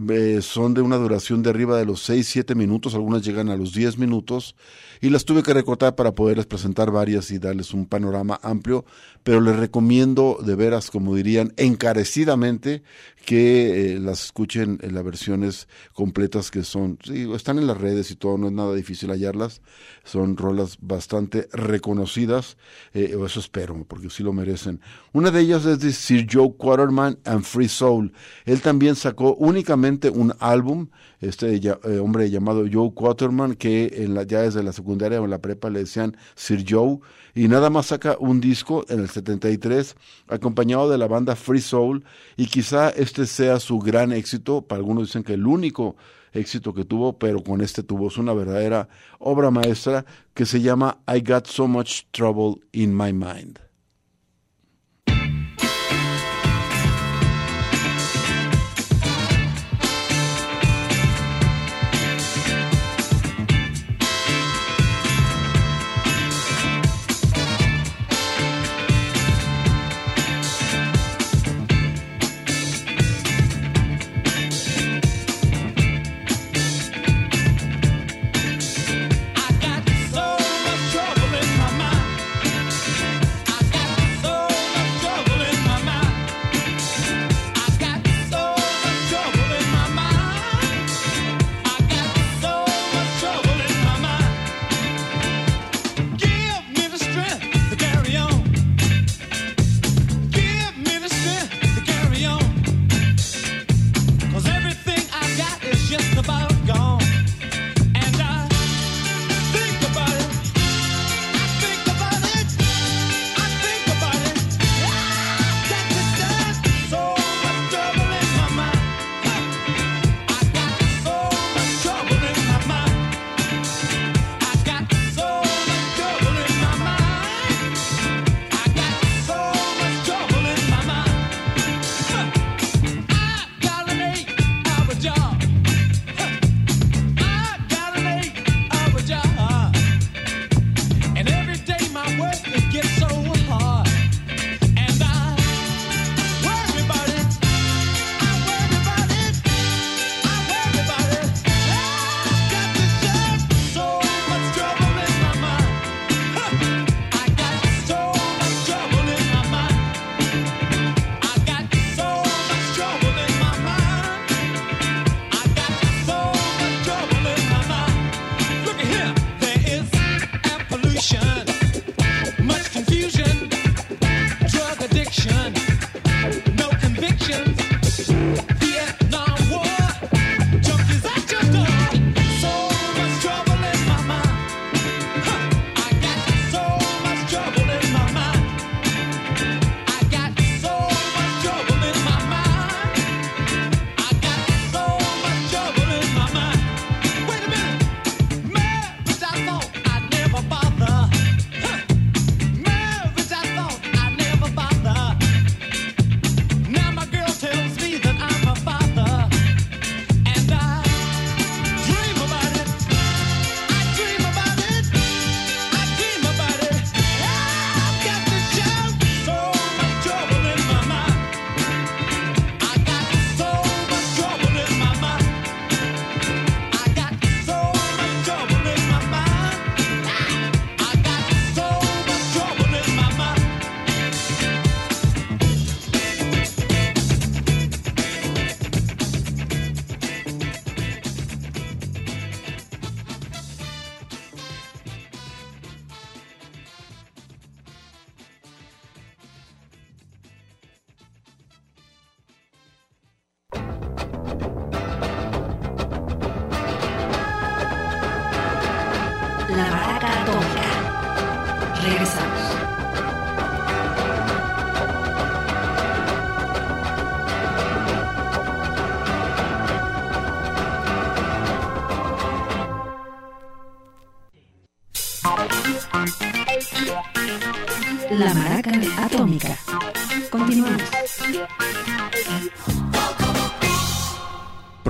eh, 0.09 0.39
son 0.41 0.73
de 0.73 0.81
una 0.81 0.97
duración 0.97 1.41
de 1.41 1.49
arriba 1.49 1.77
de 1.77 1.85
los 1.85 2.03
6, 2.03 2.27
7 2.27 2.55
minutos, 2.55 2.93
algunas 2.93 3.23
llegan 3.23 3.49
a 3.49 3.57
los 3.57 3.73
10 3.73 3.97
minutos, 3.97 4.55
y 5.01 5.09
las 5.09 5.25
tuve 5.25 5.41
que 5.41 5.53
recortar 5.53 5.95
para 5.95 6.13
poderles 6.13 6.45
presentar 6.45 6.91
varias 6.91 7.31
y 7.31 7.39
darles 7.39 7.73
un 7.73 7.87
panorama 7.87 8.39
amplio, 8.43 8.85
pero 9.23 9.41
les 9.41 9.55
recomiendo 9.55 10.37
de 10.45 10.55
veras, 10.55 10.91
como 10.91 11.15
dirían, 11.15 11.53
encarecidamente 11.57 12.83
que 13.25 13.95
eh, 13.95 13.99
las 13.99 14.25
escuchen 14.25 14.79
en 14.81 14.93
las 14.93 15.03
versiones 15.03 15.67
completas 15.93 16.51
que 16.51 16.63
son, 16.63 16.97
sí, 17.03 17.29
están 17.33 17.57
en 17.57 17.67
las 17.67 17.79
redes 17.79 18.11
y 18.11 18.15
todo, 18.15 18.37
no 18.37 18.47
es 18.47 18.53
nada 18.53 18.73
difícil 18.73 19.09
hallarlas, 19.09 19.61
son 20.03 20.37
rolas 20.37 20.77
bastante 20.81 21.47
reconocidas, 21.53 22.57
eh, 22.93 23.15
o 23.15 23.25
eso 23.25 23.39
espero, 23.39 23.83
porque 23.87 24.09
sí 24.09 24.23
lo 24.23 24.33
merecen. 24.33 24.79
Una 25.13 25.31
de 25.31 25.41
ellas 25.41 25.65
es 25.65 25.79
de 25.79 25.91
Sir 25.91 26.27
Joe 26.31 26.53
Quaterman 26.57 27.19
and 27.25 27.43
Free 27.43 27.67
Soul. 27.67 28.13
Él 28.45 28.61
también 28.61 28.95
sacó 28.95 29.35
un 29.73 30.33
álbum, 30.39 30.87
este 31.19 31.55
eh, 31.55 31.99
hombre 31.99 32.29
llamado 32.29 32.65
Joe 32.71 32.93
Quaterman, 32.93 33.55
que 33.55 33.91
en 34.03 34.15
la, 34.15 34.23
ya 34.23 34.41
desde 34.41 34.63
la 34.63 34.73
secundaria 34.73 35.21
o 35.21 35.25
en 35.25 35.31
la 35.31 35.41
prepa 35.41 35.69
le 35.69 35.79
decían 35.79 36.17
Sir 36.35 36.65
Joe, 36.67 36.99
y 37.33 37.47
nada 37.47 37.69
más 37.69 37.87
saca 37.87 38.17
un 38.19 38.41
disco 38.41 38.85
en 38.89 38.99
el 38.99 39.09
73, 39.09 39.95
acompañado 40.27 40.89
de 40.89 40.97
la 40.97 41.07
banda 41.07 41.35
Free 41.35 41.61
Soul, 41.61 42.03
y 42.37 42.47
quizá 42.47 42.89
este 42.89 43.25
sea 43.25 43.59
su 43.59 43.79
gran 43.79 44.11
éxito, 44.11 44.61
para 44.61 44.79
algunos 44.79 45.07
dicen 45.07 45.23
que 45.23 45.33
el 45.33 45.45
único 45.45 45.95
éxito 46.33 46.73
que 46.73 46.85
tuvo, 46.85 47.17
pero 47.17 47.43
con 47.43 47.61
este 47.61 47.83
tuvo 47.83 48.07
es 48.07 48.17
una 48.17 48.33
verdadera 48.33 48.87
obra 49.19 49.51
maestra 49.51 50.05
que 50.33 50.45
se 50.45 50.61
llama 50.61 50.99
I 51.07 51.21
Got 51.21 51.47
So 51.47 51.67
Much 51.67 52.03
Trouble 52.11 52.61
in 52.71 52.95
My 52.95 53.13
Mind. 53.13 53.70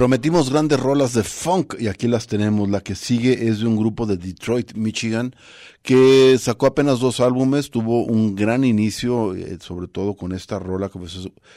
Prometimos 0.01 0.49
grandes 0.49 0.79
rolas 0.79 1.13
de 1.13 1.21
funk 1.21 1.75
y 1.79 1.87
aquí 1.87 2.07
las 2.07 2.25
tenemos. 2.25 2.67
La 2.67 2.81
que 2.81 2.95
sigue 2.95 3.47
es 3.47 3.59
de 3.59 3.67
un 3.67 3.77
grupo 3.77 4.07
de 4.07 4.17
Detroit, 4.17 4.73
Michigan, 4.73 5.35
que 5.82 6.38
sacó 6.39 6.67
apenas 6.67 7.00
dos 7.00 7.20
álbumes, 7.20 7.72
tuvo 7.72 8.04
un 8.06 8.36
gran 8.36 8.63
inicio, 8.63 9.34
eh, 9.34 9.58
sobre 9.60 9.88
todo 9.88 10.13
con 10.13 10.32
esta 10.32 10.60
rola 10.60 10.89
que 10.89 11.00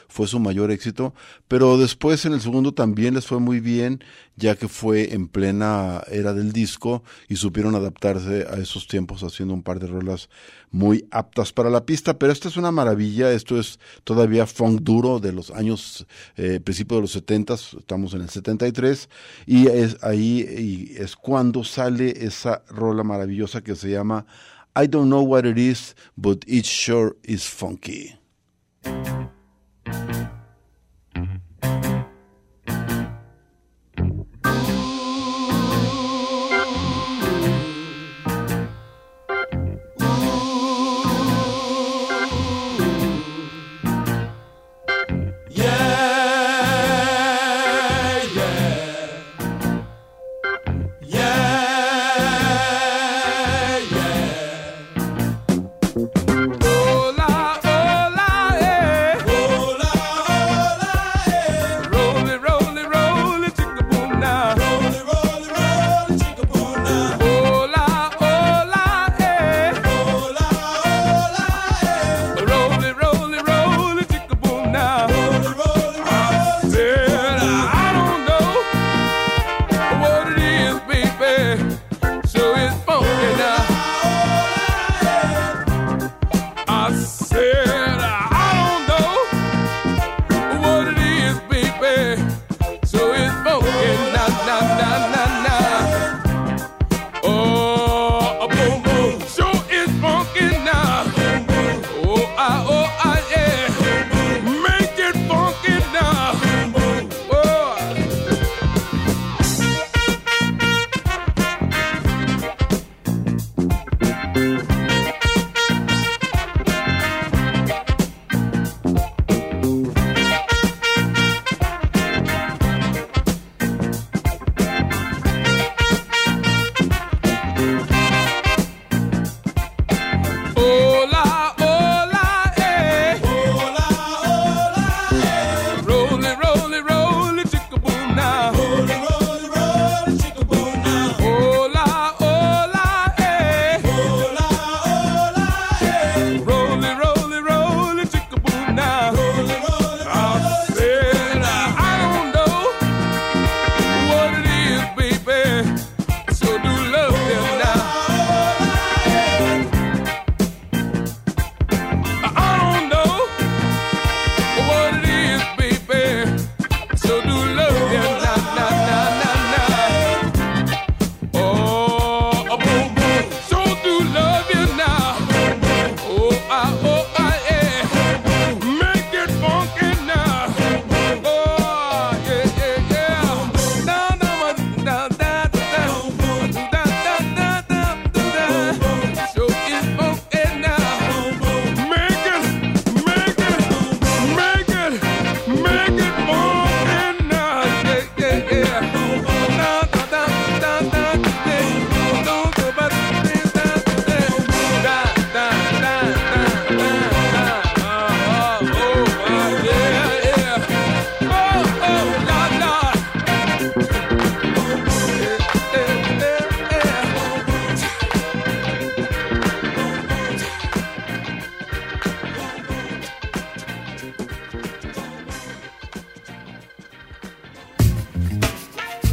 fue 0.09 0.27
su, 0.27 0.41
mayor 0.41 0.71
éxito, 0.71 1.15
pero 1.47 1.77
después 1.77 2.25
en 2.25 2.33
el 2.33 2.41
segundo 2.41 2.73
también 2.73 3.15
les 3.15 3.27
fue 3.27 3.39
muy 3.39 3.61
bien, 3.61 4.03
ya 4.37 4.57
que 4.57 4.67
fue 4.67 5.13
en 5.13 5.29
plena 5.29 6.03
era 6.11 6.33
del 6.33 6.53
disco 6.53 7.05
y 7.29 7.37
supieron 7.37 7.75
adaptarse 7.75 8.47
a 8.51 8.57
esos 8.57 8.89
tiempos 8.89 9.23
haciendo 9.23 9.55
un 9.55 9.63
par 9.63 9.79
de 9.79 9.87
rolas 9.87 10.29
muy 10.71 11.07
aptas 11.13 11.53
para 11.53 11.71
la 11.71 11.85
pista, 11.85 12.19
pero 12.19 12.33
esta 12.33 12.49
es 12.49 12.57
una 12.57 12.73
maravilla, 12.73 13.31
esto 13.31 13.61
es 13.61 13.79
todavía 14.03 14.47
funk 14.47 14.81
duro 14.81 15.21
de 15.21 15.33
los 15.33 15.51
años, 15.51 16.07
eh, 16.37 16.61
principio 16.65 16.97
de 16.97 17.03
los 17.03 17.13
70, 17.13 17.55
estamos 17.55 18.15
en 18.15 18.23
el 18.23 18.31
73, 18.31 19.09
y 19.47 19.69
es 19.69 19.99
ahí 20.03 20.41
y 20.41 21.01
es 21.01 21.15
cuando 21.15 21.63
sale 21.63 22.25
esa 22.25 22.63
rola 22.69 23.05
maravillosa 23.05 23.63
que 23.63 23.77
se 23.77 23.91
llama 23.91 24.14
I 24.77 24.87
don't 24.87 25.09
know 25.09 25.23
what 25.23 25.47
it 25.47 25.59
is, 25.59 25.95
but 26.17 26.45
it 26.47 26.67
sure 26.67 27.17
is 27.23 27.47
funky. 27.47 28.17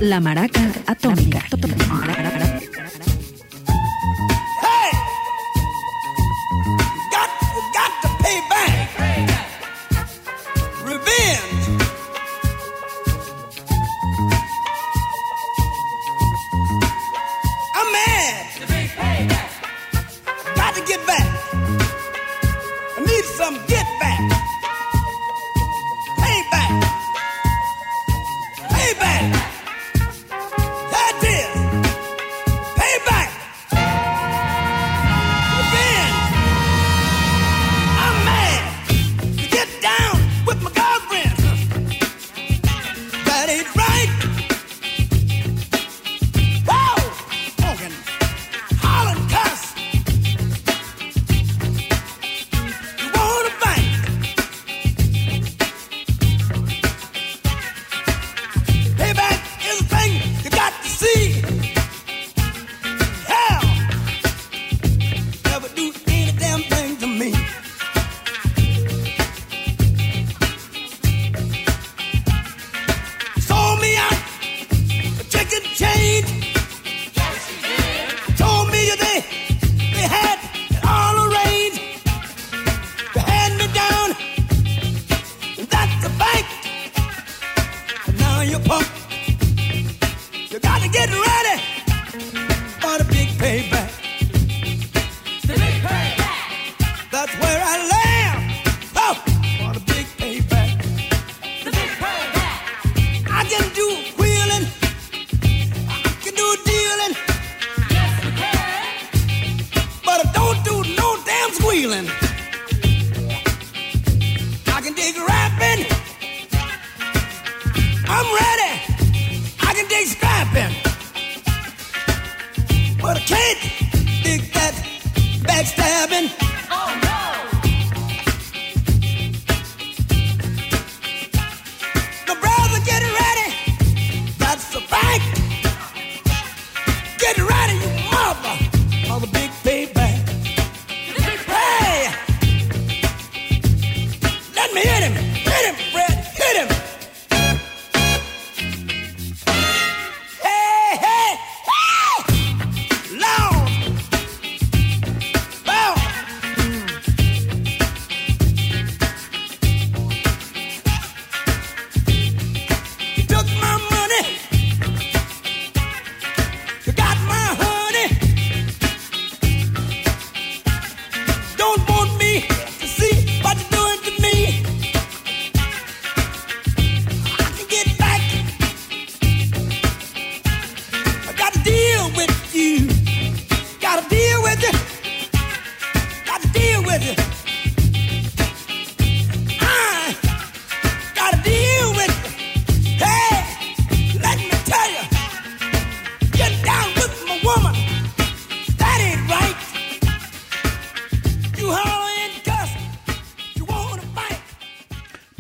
La 0.02 0.20
Maraca 0.20 0.60
Atómica. 0.88 1.46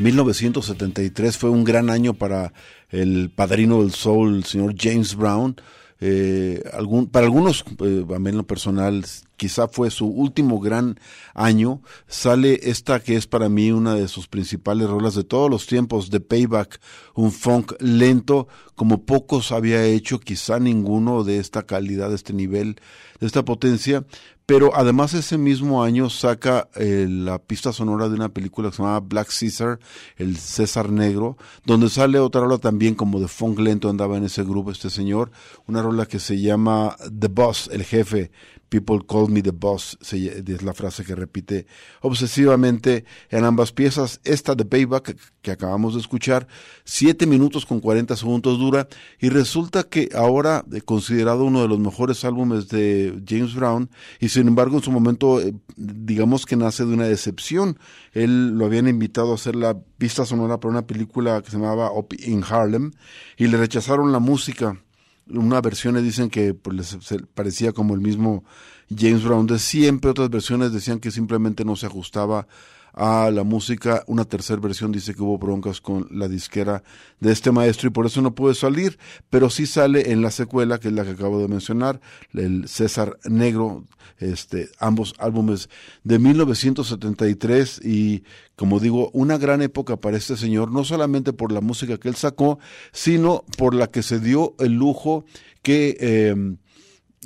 1973 0.01 1.37
fue 1.37 1.49
un 1.49 1.63
gran 1.63 1.89
año 1.89 2.13
para 2.13 2.53
el 2.89 3.29
padrino 3.29 3.81
del 3.81 3.93
soul, 3.93 4.37
el 4.37 4.43
señor 4.45 4.75
James 4.77 5.15
Brown. 5.15 5.55
Eh, 6.03 6.63
para 7.11 7.27
algunos, 7.27 7.63
eh, 7.79 8.03
a 8.13 8.17
mí 8.17 8.29
en 8.31 8.37
lo 8.37 8.47
personal, 8.47 9.05
quizá 9.37 9.67
fue 9.67 9.91
su 9.91 10.07
último 10.07 10.59
gran 10.59 10.99
año. 11.35 11.83
Sale 12.07 12.59
esta 12.63 13.01
que 13.01 13.15
es 13.15 13.27
para 13.27 13.49
mí 13.49 13.71
una 13.71 13.93
de 13.93 14.07
sus 14.07 14.27
principales 14.27 14.89
rolas 14.89 15.13
de 15.13 15.23
todos 15.23 15.49
los 15.49 15.67
tiempos, 15.67 16.09
de 16.09 16.19
Payback, 16.19 16.81
un 17.13 17.31
funk 17.31 17.73
lento, 17.79 18.47
como 18.73 19.05
pocos 19.05 19.51
había 19.51 19.85
hecho, 19.85 20.19
quizá 20.19 20.59
ninguno 20.59 21.23
de 21.23 21.37
esta 21.37 21.67
calidad, 21.67 22.09
de 22.09 22.15
este 22.15 22.33
nivel, 22.33 22.77
de 23.19 23.27
esta 23.27 23.45
potencia. 23.45 24.03
Pero 24.51 24.75
además 24.75 25.13
ese 25.13 25.37
mismo 25.37 25.81
año 25.81 26.09
saca 26.09 26.67
eh, 26.75 27.07
la 27.09 27.39
pista 27.39 27.71
sonora 27.71 28.09
de 28.09 28.15
una 28.15 28.27
película 28.27 28.69
que 28.69 28.75
se 28.75 28.83
llama 28.83 28.99
Black 28.99 29.29
Caesar, 29.39 29.79
el 30.17 30.35
César 30.35 30.91
Negro, 30.91 31.37
donde 31.63 31.89
sale 31.89 32.19
otra 32.19 32.41
rola 32.41 32.57
también 32.57 32.93
como 32.93 33.21
de 33.21 33.29
funk 33.29 33.59
lento, 33.59 33.89
andaba 33.89 34.17
en 34.17 34.25
ese 34.25 34.43
grupo 34.43 34.69
este 34.69 34.89
señor, 34.89 35.31
una 35.67 35.81
rola 35.81 36.05
que 36.05 36.19
se 36.19 36.41
llama 36.41 36.97
The 37.17 37.29
Boss, 37.29 37.69
el 37.71 37.85
jefe, 37.85 38.29
People 38.71 38.99
Call 39.05 39.27
Me 39.27 39.41
the 39.41 39.51
Boss, 39.51 39.97
es 40.01 40.63
la 40.63 40.73
frase 40.73 41.03
que 41.03 41.13
repite 41.13 41.67
obsesivamente 41.99 43.03
en 43.29 43.43
ambas 43.43 43.73
piezas. 43.73 44.21
Esta 44.23 44.55
de 44.55 44.63
Payback 44.63 45.17
que 45.41 45.51
acabamos 45.51 45.93
de 45.93 45.99
escuchar, 45.99 46.47
7 46.85 47.27
minutos 47.27 47.65
con 47.65 47.81
40 47.81 48.15
segundos 48.15 48.57
dura 48.59 48.87
y 49.19 49.27
resulta 49.27 49.83
que 49.83 50.07
ahora 50.15 50.63
eh, 50.71 50.79
considerado 50.79 51.43
uno 51.43 51.61
de 51.61 51.67
los 51.67 51.79
mejores 51.79 52.23
álbumes 52.23 52.69
de 52.69 53.21
James 53.27 53.55
Brown 53.55 53.89
y 54.21 54.29
sin 54.29 54.47
embargo 54.47 54.77
en 54.77 54.83
su 54.83 54.91
momento 54.91 55.41
eh, 55.41 55.53
digamos 55.75 56.45
que 56.45 56.55
nace 56.55 56.85
de 56.85 56.93
una 56.93 57.07
decepción. 57.07 57.77
Él 58.13 58.51
lo 58.57 58.67
habían 58.67 58.87
invitado 58.87 59.33
a 59.33 59.35
hacer 59.35 59.57
la 59.57 59.77
pista 59.97 60.25
sonora 60.25 60.61
para 60.61 60.71
una 60.71 60.87
película 60.87 61.41
que 61.41 61.51
se 61.51 61.57
llamaba 61.57 61.91
Up 61.91 62.15
in 62.19 62.41
Harlem 62.49 62.91
y 63.35 63.47
le 63.47 63.57
rechazaron 63.57 64.13
la 64.13 64.19
música 64.19 64.81
una 65.33 65.61
versiones 65.61 66.03
dicen 66.03 66.29
que 66.29 66.53
pues, 66.53 66.75
les 66.75 67.21
parecía 67.33 67.73
como 67.73 67.93
el 67.93 68.01
mismo 68.01 68.43
James 68.95 69.23
Brown 69.23 69.47
de 69.47 69.59
siempre, 69.59 70.11
otras 70.11 70.29
versiones 70.29 70.73
decían 70.73 70.99
que 70.99 71.11
simplemente 71.11 71.63
no 71.65 71.75
se 71.75 71.85
ajustaba 71.85 72.47
a 72.93 73.29
la 73.31 73.43
música. 73.43 74.03
Una 74.07 74.25
tercera 74.25 74.59
versión 74.59 74.91
dice 74.91 75.13
que 75.13 75.21
hubo 75.21 75.37
broncas 75.37 75.81
con 75.81 76.07
la 76.11 76.27
disquera 76.27 76.83
de 77.19 77.31
este 77.31 77.51
maestro 77.51 77.87
y 77.87 77.91
por 77.91 78.05
eso 78.05 78.21
no 78.21 78.35
puede 78.35 78.55
salir, 78.55 78.97
pero 79.29 79.49
sí 79.49 79.65
sale 79.65 80.11
en 80.11 80.21
la 80.21 80.31
secuela, 80.31 80.79
que 80.79 80.89
es 80.89 80.93
la 80.93 81.03
que 81.03 81.11
acabo 81.11 81.39
de 81.39 81.47
mencionar, 81.47 82.01
el 82.33 82.67
César 82.67 83.17
Negro, 83.25 83.85
este, 84.17 84.69
ambos 84.79 85.13
álbumes 85.17 85.69
de 86.03 86.19
1973 86.19 87.81
y 87.83 88.23
como 88.55 88.79
digo, 88.79 89.09
una 89.13 89.39
gran 89.39 89.63
época 89.63 89.97
para 89.97 90.17
este 90.17 90.37
señor, 90.37 90.71
no 90.71 90.83
solamente 90.83 91.33
por 91.33 91.51
la 91.51 91.61
música 91.61 91.97
que 91.97 92.09
él 92.09 92.15
sacó, 92.15 92.59
sino 92.91 93.43
por 93.57 93.73
la 93.73 93.87
que 93.87 94.03
se 94.03 94.19
dio 94.19 94.53
el 94.59 94.73
lujo 94.73 95.25
que 95.63 95.97
eh, 95.99 96.35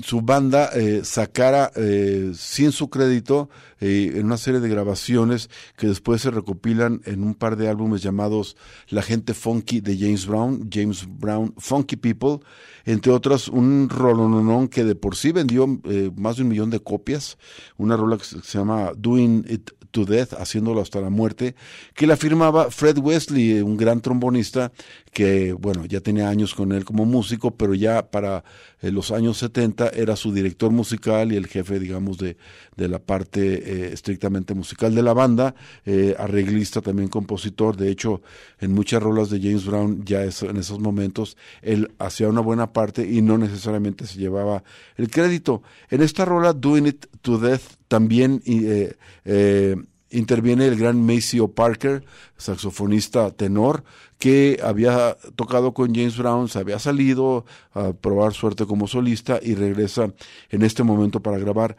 su 0.04 0.22
banda 0.22 0.70
eh, 0.74 1.02
sacara 1.04 1.72
eh, 1.76 2.34
sin 2.36 2.72
su 2.72 2.90
crédito 2.90 3.50
eh, 3.80 4.14
en 4.16 4.26
una 4.26 4.38
serie 4.38 4.60
de 4.60 4.68
grabaciones 4.68 5.50
que 5.78 5.88
después 5.88 6.22
se 6.22 6.32
recopilan 6.32 7.02
en 7.06 7.24
un 7.24 7.34
par 7.34 7.56
de 7.56 7.70
álbumes 7.70 8.02
llamados 8.02 8.58
La 8.90 9.02
gente 9.02 9.34
funky 9.34 9.80
de 9.82 9.98
James 9.98 10.26
Brown, 10.26 10.70
James 10.72 11.06
Brown 11.08 11.54
Funky 11.58 11.96
People, 11.96 12.40
entre 12.86 13.12
otras 13.12 13.48
un 13.48 13.90
rolononón 13.90 14.68
que 14.68 14.84
de 14.84 14.96
por 14.96 15.16
sí 15.16 15.32
vendió 15.32 15.80
eh, 15.86 16.12
más 16.16 16.38
de 16.38 16.44
un 16.44 16.50
millón 16.50 16.70
de 16.70 16.80
copias, 16.80 17.38
una 17.78 17.96
rola 17.96 18.18
que 18.18 18.26
se 18.26 18.58
llama 18.58 18.92
Doing 18.98 19.46
It 19.50 19.72
to 19.92 20.06
Death, 20.06 20.34
haciéndolo 20.34 20.82
hasta 20.82 21.00
la 21.00 21.10
muerte, 21.10 21.56
que 21.94 22.06
la 22.06 22.18
firmaba 22.18 22.70
Fred 22.70 22.98
Wesley, 22.98 23.62
un 23.62 23.78
gran 23.78 24.02
trombonista 24.02 24.74
que, 25.16 25.54
bueno, 25.54 25.86
ya 25.86 26.02
tenía 26.02 26.28
años 26.28 26.54
con 26.54 26.74
él 26.74 26.84
como 26.84 27.06
músico, 27.06 27.52
pero 27.52 27.74
ya 27.74 28.12
para 28.12 28.44
eh, 28.82 28.92
los 28.92 29.12
años 29.12 29.38
70 29.38 29.88
era 29.92 30.18
su 30.18 30.34
director 30.34 30.72
musical 30.72 31.32
y 31.32 31.38
el 31.38 31.48
jefe, 31.48 31.80
digamos, 31.80 32.18
de, 32.18 32.36
de 32.76 32.90
la 32.90 33.00
parte 33.00 33.40
eh, 33.40 33.94
estrictamente 33.94 34.54
musical 34.54 34.94
de 34.94 35.02
la 35.02 35.14
banda, 35.14 35.56
eh, 35.86 36.18
arreglista 36.20 36.82
también 36.82 37.08
compositor, 37.08 37.78
de 37.78 37.92
hecho, 37.92 38.24
en 38.60 38.74
muchas 38.74 39.02
rolas 39.02 39.30
de 39.30 39.40
James 39.40 39.66
Brown 39.66 40.04
ya 40.04 40.22
en 40.24 40.58
esos 40.58 40.80
momentos 40.80 41.38
él 41.62 41.94
hacía 41.98 42.28
una 42.28 42.42
buena 42.42 42.74
parte 42.74 43.10
y 43.10 43.22
no 43.22 43.38
necesariamente 43.38 44.08
se 44.08 44.20
llevaba 44.20 44.66
el 44.98 45.10
crédito. 45.10 45.64
En 45.90 46.02
esta 46.02 46.26
rola, 46.26 46.52
Doing 46.52 46.88
It 46.88 47.06
to 47.22 47.38
Death, 47.38 47.78
también 47.88 48.42
interviene 50.10 50.68
el 50.68 50.78
gran 50.78 51.06
Maceo 51.06 51.50
Parker, 51.50 52.04
saxofonista 52.38 53.32
tenor, 53.32 53.84
que 54.20 54.60
había 54.64 55.18
tocado 55.36 55.74
con 55.74 55.94
James 55.94 56.18
Brown, 56.18 56.48
se 56.48 56.60
había 56.60 56.80
salido 56.80 57.46
a 57.74 57.94
probar 57.94 58.34
suerte 58.34 58.66
como 58.66 58.88
solista 58.88 59.40
y 59.42 59.56
regresa 59.56 60.14
en 60.50 60.62
este 60.62 60.84
momento 60.84 61.22
para 61.22 61.38
grabar 61.38 61.78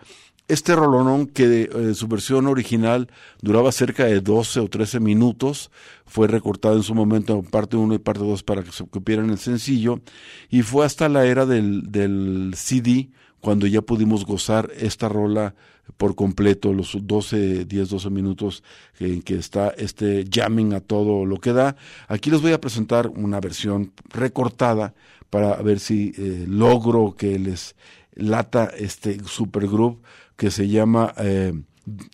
este 0.48 0.76
rolonón 0.76 1.26
que 1.26 1.62
eh, 1.62 1.94
su 1.94 2.06
versión 2.06 2.46
original 2.46 3.08
duraba 3.40 3.72
cerca 3.72 4.04
de 4.04 4.20
12 4.20 4.60
o 4.60 4.68
13 4.68 5.00
minutos, 5.00 5.70
fue 6.06 6.28
recortado 6.28 6.76
en 6.76 6.84
su 6.84 6.94
momento 6.94 7.34
en 7.34 7.44
parte 7.44 7.76
1 7.76 7.94
y 7.94 7.98
parte 7.98 8.24
2 8.24 8.42
para 8.44 8.62
que 8.62 8.70
se 8.70 8.86
copiara 8.86 9.24
en 9.24 9.30
el 9.30 9.38
sencillo 9.38 10.00
y 10.48 10.62
fue 10.62 10.86
hasta 10.86 11.08
la 11.08 11.26
era 11.26 11.46
del, 11.46 11.90
del 11.90 12.52
CD 12.54 13.10
cuando 13.40 13.66
ya 13.66 13.82
pudimos 13.82 14.24
gozar 14.24 14.70
esta 14.78 15.08
rola 15.08 15.54
por 15.96 16.14
completo, 16.14 16.72
los 16.72 16.96
12, 17.00 17.64
10, 17.64 17.88
12 17.88 18.10
minutos 18.10 18.62
en 18.98 19.22
que 19.22 19.36
está 19.36 19.70
este 19.70 20.24
jamming 20.30 20.74
a 20.74 20.80
todo 20.80 21.24
lo 21.24 21.38
que 21.38 21.52
da. 21.52 21.76
Aquí 22.08 22.30
les 22.30 22.42
voy 22.42 22.52
a 22.52 22.60
presentar 22.60 23.08
una 23.08 23.40
versión 23.40 23.92
recortada 24.10 24.94
para 25.30 25.56
ver 25.56 25.80
si 25.80 26.12
eh, 26.16 26.44
logro 26.48 27.14
que 27.16 27.38
les 27.38 27.74
lata 28.14 28.70
este 28.76 29.22
supergroup 29.24 30.02
que 30.36 30.50
se 30.50 30.68
llama 30.68 31.14
eh, 31.18 31.52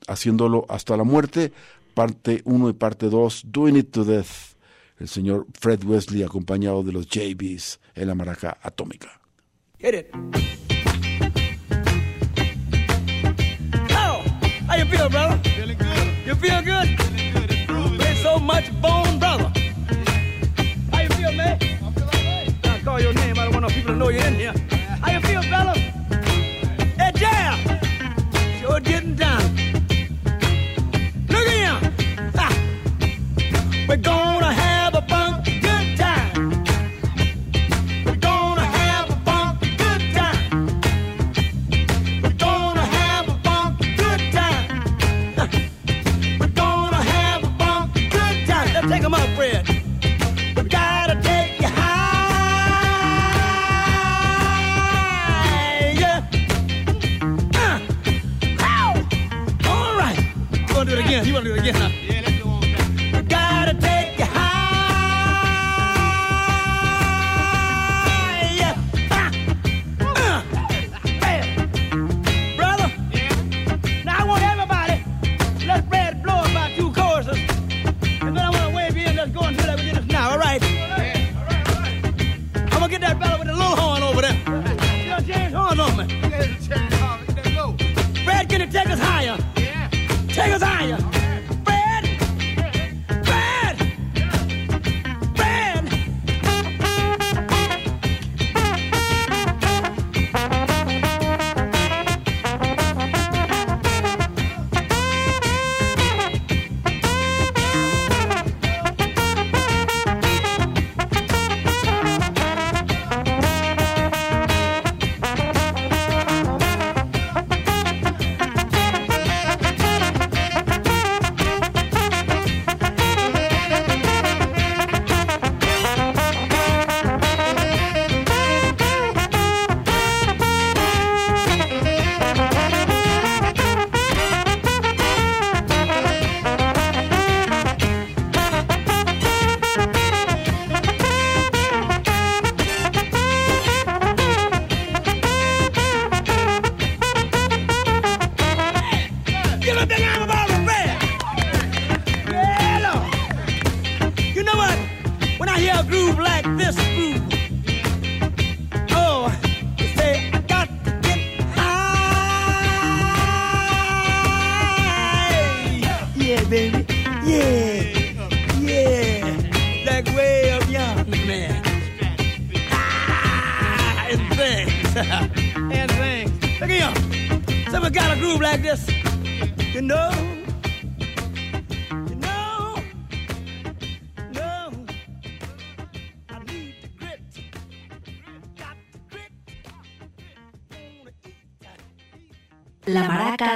Haciéndolo 0.06 0.66
hasta 0.68 0.98
la 0.98 1.04
muerte, 1.04 1.50
parte 1.94 2.42
1 2.44 2.68
y 2.68 2.72
parte 2.74 3.08
2, 3.08 3.44
Doing 3.46 3.76
It 3.76 3.90
to 3.90 4.04
Death. 4.04 4.52
El 4.98 5.08
señor 5.08 5.46
Fred 5.58 5.82
Wesley 5.84 6.22
acompañado 6.22 6.82
de 6.82 6.92
los 6.92 7.06
JBs 7.06 7.80
en 7.94 8.08
la 8.08 8.14
maraca 8.14 8.58
atómica. 8.62 9.20
Hit 9.78 9.94
it. 9.94 10.71
feel, 14.92 15.08
brother? 15.08 15.38
Feeling 15.50 15.78
good. 15.78 16.26
You 16.26 16.34
feel 16.34 16.62
good? 16.62 16.88
Feeling 17.00 17.32
good. 17.32 17.50
It's 17.50 17.66
cool. 17.66 18.02
Ain't 18.02 18.18
so 18.18 18.38
much 18.38 18.66
bone, 18.80 19.18
brother. 19.18 19.50
How 20.92 21.00
you 21.00 21.08
feel, 21.08 21.32
man? 21.32 21.58
I 21.62 21.90
feel 21.96 22.04
alright. 22.04 22.66
I 22.66 22.80
call 22.84 23.00
your 23.00 23.14
name. 23.14 23.38
I 23.38 23.44
don't 23.44 23.54
want 23.54 23.62
no 23.62 23.68
people 23.68 23.92
to 23.94 23.96
know 23.96 24.08
you're 24.10 24.24
in 24.24 24.34
here. 24.34 24.54
How 25.02 25.12
you 25.12 25.20
feel, 25.20 25.42
fella? 25.42 25.74
Hey, 27.00 27.12
Jam. 27.14 27.56
Sure 28.60 28.80
getting 28.80 29.16
down. 29.16 29.42
Look 31.28 31.46
at 31.52 31.58
him. 31.64 31.76
Ha. 32.36 32.48
We're 33.88 33.96
gonna 33.96 34.52
have. 34.52 34.71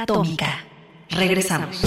atómica. 0.02 0.64
Regresamos. 1.10 1.82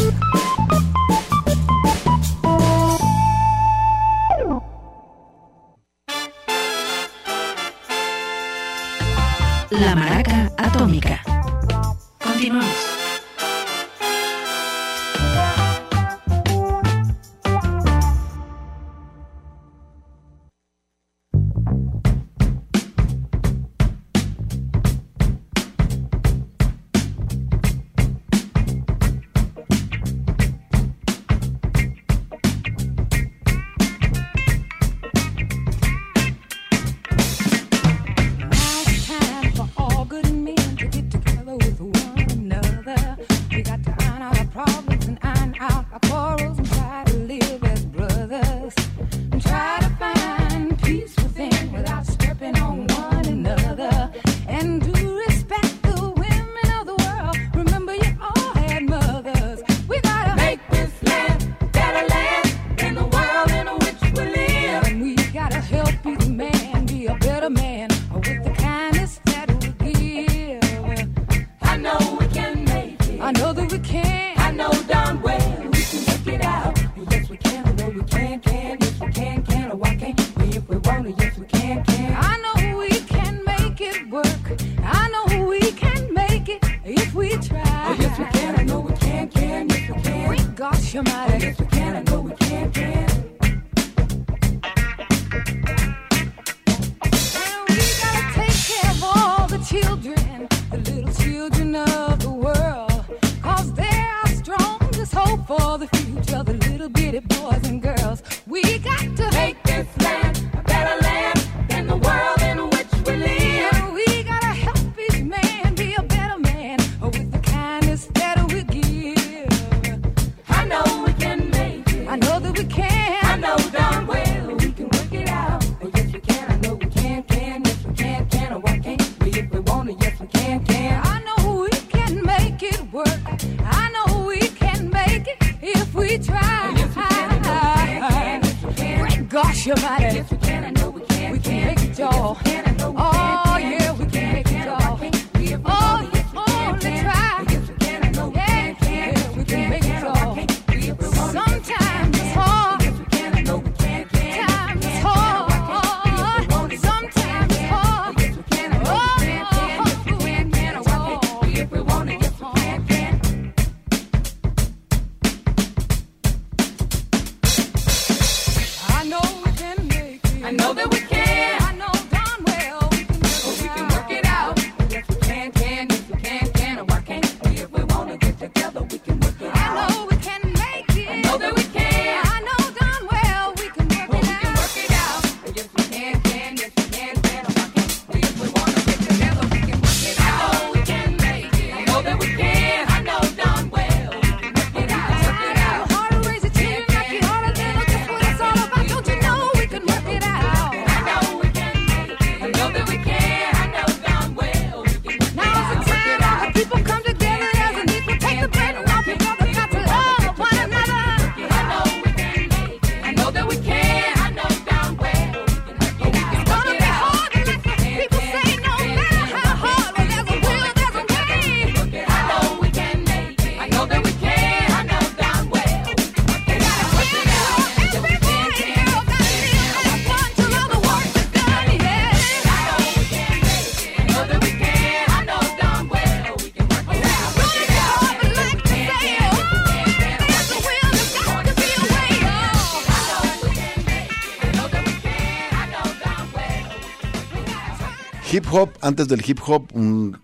Hop, 248.52 248.72
antes 248.82 249.08
del 249.08 249.24
hip 249.26 249.40
hop, 249.46 249.70
un- 249.74 250.18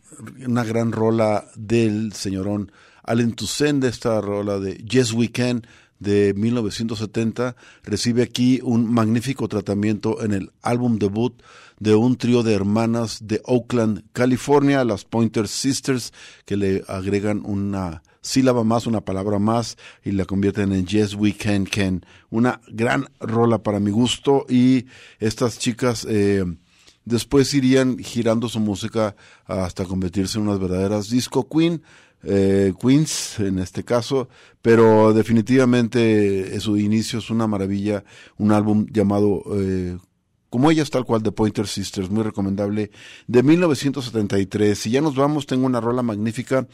una 0.46 0.64
gran 0.64 0.92
rola 0.92 1.46
del 1.56 2.14
señorón 2.14 2.72
Allen 3.04 3.34
Toussaint, 3.34 3.82
de 3.82 3.90
esta 3.90 4.20
rola 4.22 4.60
de 4.60 4.76
Yes 4.78 5.12
We 5.14 5.32
Can 5.32 5.66
de 6.00 6.34
1970, 6.36 7.56
recibe 7.84 8.24
aquí 8.24 8.60
un 8.64 8.92
magnífico 8.92 9.48
tratamiento 9.48 10.24
en 10.24 10.34
el 10.34 10.52
álbum 10.62 10.98
debut 10.98 11.42
de 11.80 11.96
un 11.96 12.18
trío 12.18 12.44
de 12.44 12.54
hermanas 12.54 13.20
de 13.22 13.42
Oakland, 13.46 14.04
California, 14.14 14.84
las 14.86 15.06
Pointer 15.06 15.48
Sisters, 15.48 16.14
que 16.46 16.58
le 16.58 16.84
agregan 16.88 17.42
una 17.46 18.02
sílaba 18.22 18.64
más, 18.64 18.88
una 18.88 19.02
palabra 19.02 19.38
más 19.40 19.78
y 20.04 20.12
la 20.12 20.26
convierten 20.26 20.72
en 20.74 20.86
Yes 20.88 21.14
We 21.14 21.34
Can 21.34 21.66
Can. 21.66 22.06
Una 22.32 22.60
gran 22.68 23.08
rola 23.20 23.62
para 23.62 23.80
mi 23.80 23.92
gusto 23.92 24.46
y 24.50 24.86
estas 25.20 25.60
chicas 25.60 26.08
eh, 26.10 26.44
después 27.06 27.54
irían 27.54 27.98
girando 27.98 28.50
su 28.50 28.60
música 28.60 29.16
hasta 29.46 29.86
convertirse 29.86 30.38
en 30.38 30.48
unas 30.48 30.60
verdaderas 30.60 31.10
disco 31.10 31.48
queen. 31.48 31.82
eh, 32.24 32.74
Queens 32.82 33.40
en 33.40 33.60
este 33.60 33.84
caso, 33.84 34.28
pero 34.62 35.14
definitivamente 35.14 36.60
su 36.60 36.76
inicio 36.76 37.20
es 37.20 37.30
una 37.30 37.46
maravilla, 37.46 38.04
un 38.38 38.52
álbum 38.52 38.88
llamado 38.92 39.44
eh, 39.54 39.98
como 40.50 40.72
ellas, 40.72 40.90
tal 40.90 41.04
cual, 41.04 41.22
de 41.22 41.34
Pointer 41.34 41.68
Sisters, 41.68 42.10
muy 42.10 42.24
recomendable, 42.24 42.90
de 43.28 43.44
1973. 43.44 44.86
Y 44.86 44.92
ya 44.92 45.02
nos 45.02 45.16
vamos, 45.16 45.48
tengo 45.48 45.66
una 45.66 45.82
rola 45.82 46.02
magnífica 46.02 46.66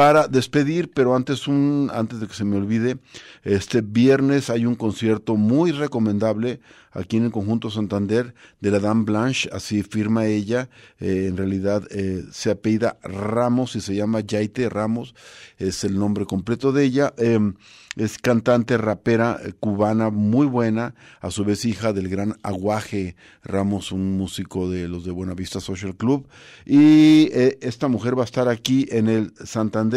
para 0.00 0.28
despedir, 0.28 0.90
pero 0.90 1.14
antes 1.14 1.46
un, 1.46 1.90
antes 1.92 2.20
de 2.20 2.26
que 2.26 2.32
se 2.32 2.46
me 2.46 2.56
olvide, 2.56 2.96
este 3.44 3.82
viernes 3.82 4.48
hay 4.48 4.64
un 4.64 4.74
concierto 4.74 5.36
muy 5.36 5.72
recomendable 5.72 6.60
aquí 6.92 7.18
en 7.18 7.26
el 7.26 7.30
conjunto 7.30 7.68
Santander 7.68 8.34
de 8.62 8.70
la 8.70 8.78
Dame 8.78 9.04
Blanche, 9.04 9.50
así 9.52 9.82
firma 9.82 10.24
ella, 10.24 10.70
eh, 11.00 11.26
en 11.28 11.36
realidad 11.36 11.86
eh, 11.90 12.24
se 12.32 12.50
apellida 12.50 12.96
Ramos 13.02 13.76
y 13.76 13.82
se 13.82 13.94
llama 13.94 14.20
Yaite 14.20 14.70
Ramos, 14.70 15.14
es 15.58 15.84
el 15.84 15.98
nombre 15.98 16.24
completo 16.24 16.72
de 16.72 16.84
ella. 16.84 17.12
em, 17.18 17.56
es 17.96 18.18
cantante, 18.18 18.78
rapera 18.78 19.38
eh, 19.44 19.52
cubana 19.58 20.10
muy 20.10 20.46
buena, 20.46 20.94
a 21.20 21.32
su 21.32 21.44
vez 21.44 21.64
hija 21.64 21.92
del 21.92 22.08
gran 22.08 22.36
Aguaje 22.44 23.16
Ramos, 23.42 23.90
un 23.90 24.16
músico 24.16 24.70
de 24.70 24.86
los 24.86 25.04
de 25.04 25.10
Buenavista 25.10 25.60
Social 25.60 25.96
Club. 25.96 26.28
Y 26.64 27.28
eh, 27.32 27.58
esta 27.62 27.88
mujer 27.88 28.16
va 28.16 28.22
a 28.22 28.26
estar 28.26 28.48
aquí 28.48 28.86
en 28.90 29.08
el 29.08 29.34
Santander. 29.44 29.89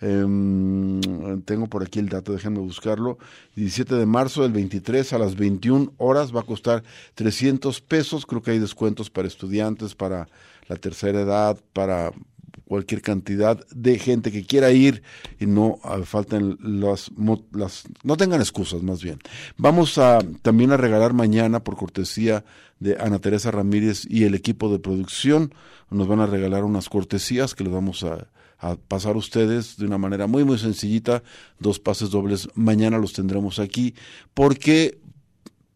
Em, 0.00 1.00
tengo 1.42 1.66
por 1.66 1.82
aquí 1.82 1.98
el 1.98 2.08
dato, 2.08 2.32
déjenme 2.32 2.58
buscarlo. 2.58 3.18
17 3.54 3.94
de 3.94 4.06
marzo 4.06 4.42
del 4.42 4.52
23 4.52 5.12
a 5.12 5.18
las 5.18 5.36
21 5.36 5.92
horas 5.98 6.34
va 6.34 6.40
a 6.40 6.44
costar 6.44 6.82
300 7.14 7.80
pesos. 7.80 8.26
Creo 8.26 8.42
que 8.42 8.52
hay 8.52 8.58
descuentos 8.58 9.10
para 9.10 9.28
estudiantes, 9.28 9.94
para 9.94 10.28
la 10.68 10.76
tercera 10.76 11.20
edad, 11.20 11.58
para 11.72 12.12
cualquier 12.66 13.00
cantidad 13.00 13.64
de 13.68 13.98
gente 13.98 14.32
que 14.32 14.44
quiera 14.44 14.72
ir 14.72 15.02
y 15.38 15.46
no 15.46 15.78
ah, 15.84 16.00
falten 16.04 16.58
las, 16.60 17.10
las 17.52 17.84
no 18.02 18.16
tengan 18.16 18.40
excusas 18.40 18.82
más 18.82 19.02
bien. 19.02 19.18
Vamos 19.56 19.98
a 19.98 20.18
también 20.42 20.72
a 20.72 20.76
regalar 20.76 21.12
mañana 21.12 21.62
por 21.62 21.76
cortesía 21.76 22.44
de 22.80 22.96
Ana 22.98 23.20
Teresa 23.20 23.50
Ramírez 23.50 24.04
y 24.08 24.24
el 24.24 24.34
equipo 24.34 24.70
de 24.70 24.78
producción 24.78 25.54
nos 25.90 26.08
van 26.08 26.20
a 26.20 26.26
regalar 26.26 26.64
unas 26.64 26.88
cortesías 26.88 27.54
que 27.54 27.64
les 27.64 27.72
vamos 27.72 28.02
a, 28.02 28.26
a 28.58 28.76
pasar 28.76 29.16
ustedes 29.16 29.76
de 29.76 29.86
una 29.86 29.98
manera 29.98 30.26
muy 30.26 30.44
muy 30.44 30.58
sencillita, 30.58 31.22
dos 31.58 31.78
pases 31.78 32.10
dobles 32.10 32.48
mañana 32.54 32.98
los 32.98 33.12
tendremos 33.12 33.58
aquí 33.58 33.94
porque 34.34 34.98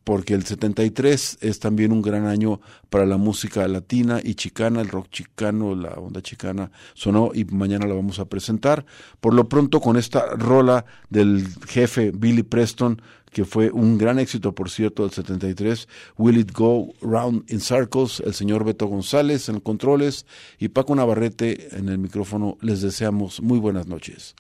porque 0.05 0.35
el 0.35 0.45
73 0.45 1.39
es 1.41 1.61
también 1.61 1.93
un 1.93 2.03
gran 2.03 2.27
año 2.27 2.61
para 2.89 3.07
la 3.07 3.17
música 3.17 3.69
latina 3.69 4.21
y 4.23 4.35
chicana, 4.35 4.81
el 4.81 4.89
rock 4.89 5.09
chicano, 5.11 5.75
la 5.75 5.91
onda 5.91 6.23
chicana 6.23 6.73
sonó 6.95 7.31
y 7.35 7.45
mañana 7.45 7.87
la 7.87 7.95
vamos 7.95 8.19
a 8.19 8.25
presentar. 8.25 8.85
Por 9.21 9.35
lo 9.35 9.49
pronto 9.49 9.81
con 9.81 9.97
esta 9.97 10.35
rola 10.35 10.85
del 11.11 11.47
jefe 11.69 12.13
Billy 12.13 12.43
Preston, 12.43 13.01
que 13.31 13.45
fue 13.45 13.71
un 13.71 13.99
gran 13.99 14.19
éxito, 14.19 14.55
por 14.55 14.71
cierto, 14.71 15.03
del 15.03 15.13
73, 15.13 15.89
Will 16.19 16.39
It 16.39 16.53
Go 16.53 16.93
Round 17.01 17.51
in 17.51 17.61
Circles, 17.61 18.21
el 18.21 18.35
señor 18.35 18.65
Beto 18.65 18.87
González 18.87 19.49
en 19.49 19.61
controles 19.61 20.27
y 20.59 20.69
Paco 20.69 20.95
Navarrete 20.95 21.77
en 21.77 21.89
el 21.89 21.99
micrófono, 21.99 22.59
les 22.61 22.83
deseamos 22.83 23.41
muy 23.41 23.59
buenas 23.59 23.87
noches. 23.87 24.35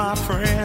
My 0.00 0.16
friends? 0.16 0.59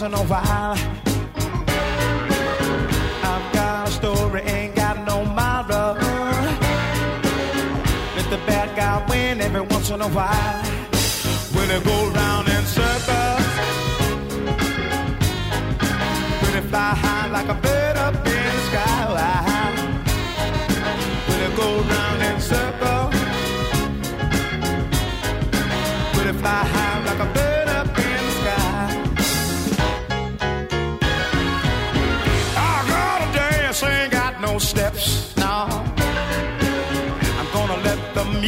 once 0.00 0.14
in 0.14 0.18
a 0.18 0.24
while. 0.28 0.76
I've 3.22 3.52
got 3.52 3.88
a 3.88 3.90
story, 3.90 4.40
ain't 4.42 4.74
got 4.74 5.04
no 5.06 5.24
model. 5.24 5.94
Let 8.16 8.30
the 8.30 8.38
bad 8.46 8.76
guy 8.76 9.04
win 9.08 9.40
every 9.40 9.60
once 9.62 9.90
in 9.90 10.00
a 10.00 10.08
while. 10.08 10.64
When 11.54 11.70
it 11.70 11.84
go 11.84 12.10
round 12.10 12.48
and 12.48 12.66
circle. 12.66 12.89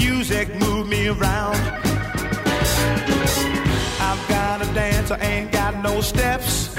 music 0.05 0.53
moved 0.57 0.91
me 0.91 1.07
around. 1.07 1.57
I've 4.01 4.29
got 4.29 4.61
to 4.61 4.75
dance, 4.75 5.13
I 5.13 5.19
ain't 5.19 5.53
got 5.53 5.81
no 5.81 6.01
steps. 6.01 6.72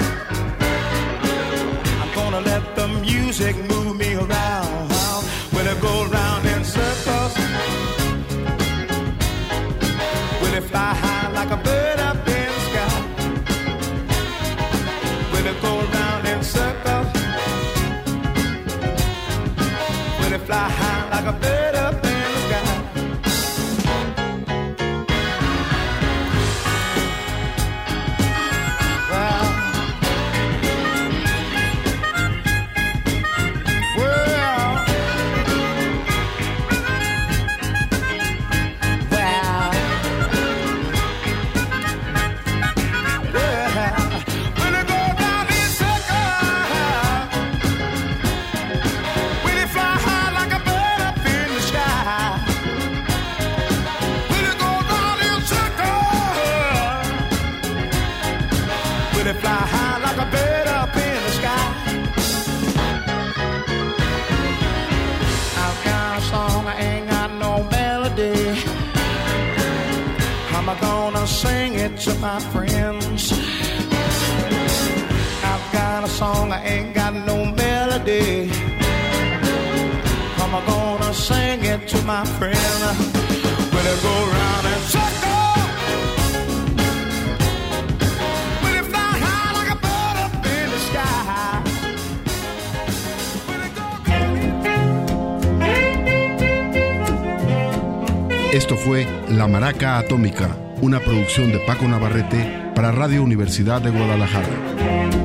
Una 100.80 101.00
producción 101.00 101.50
de 101.50 101.58
Paco 101.66 101.88
Navarrete 101.88 102.72
para 102.74 102.92
Radio 102.92 103.22
Universidad 103.22 103.82
de 103.82 103.90
Guadalajara. 103.90 105.23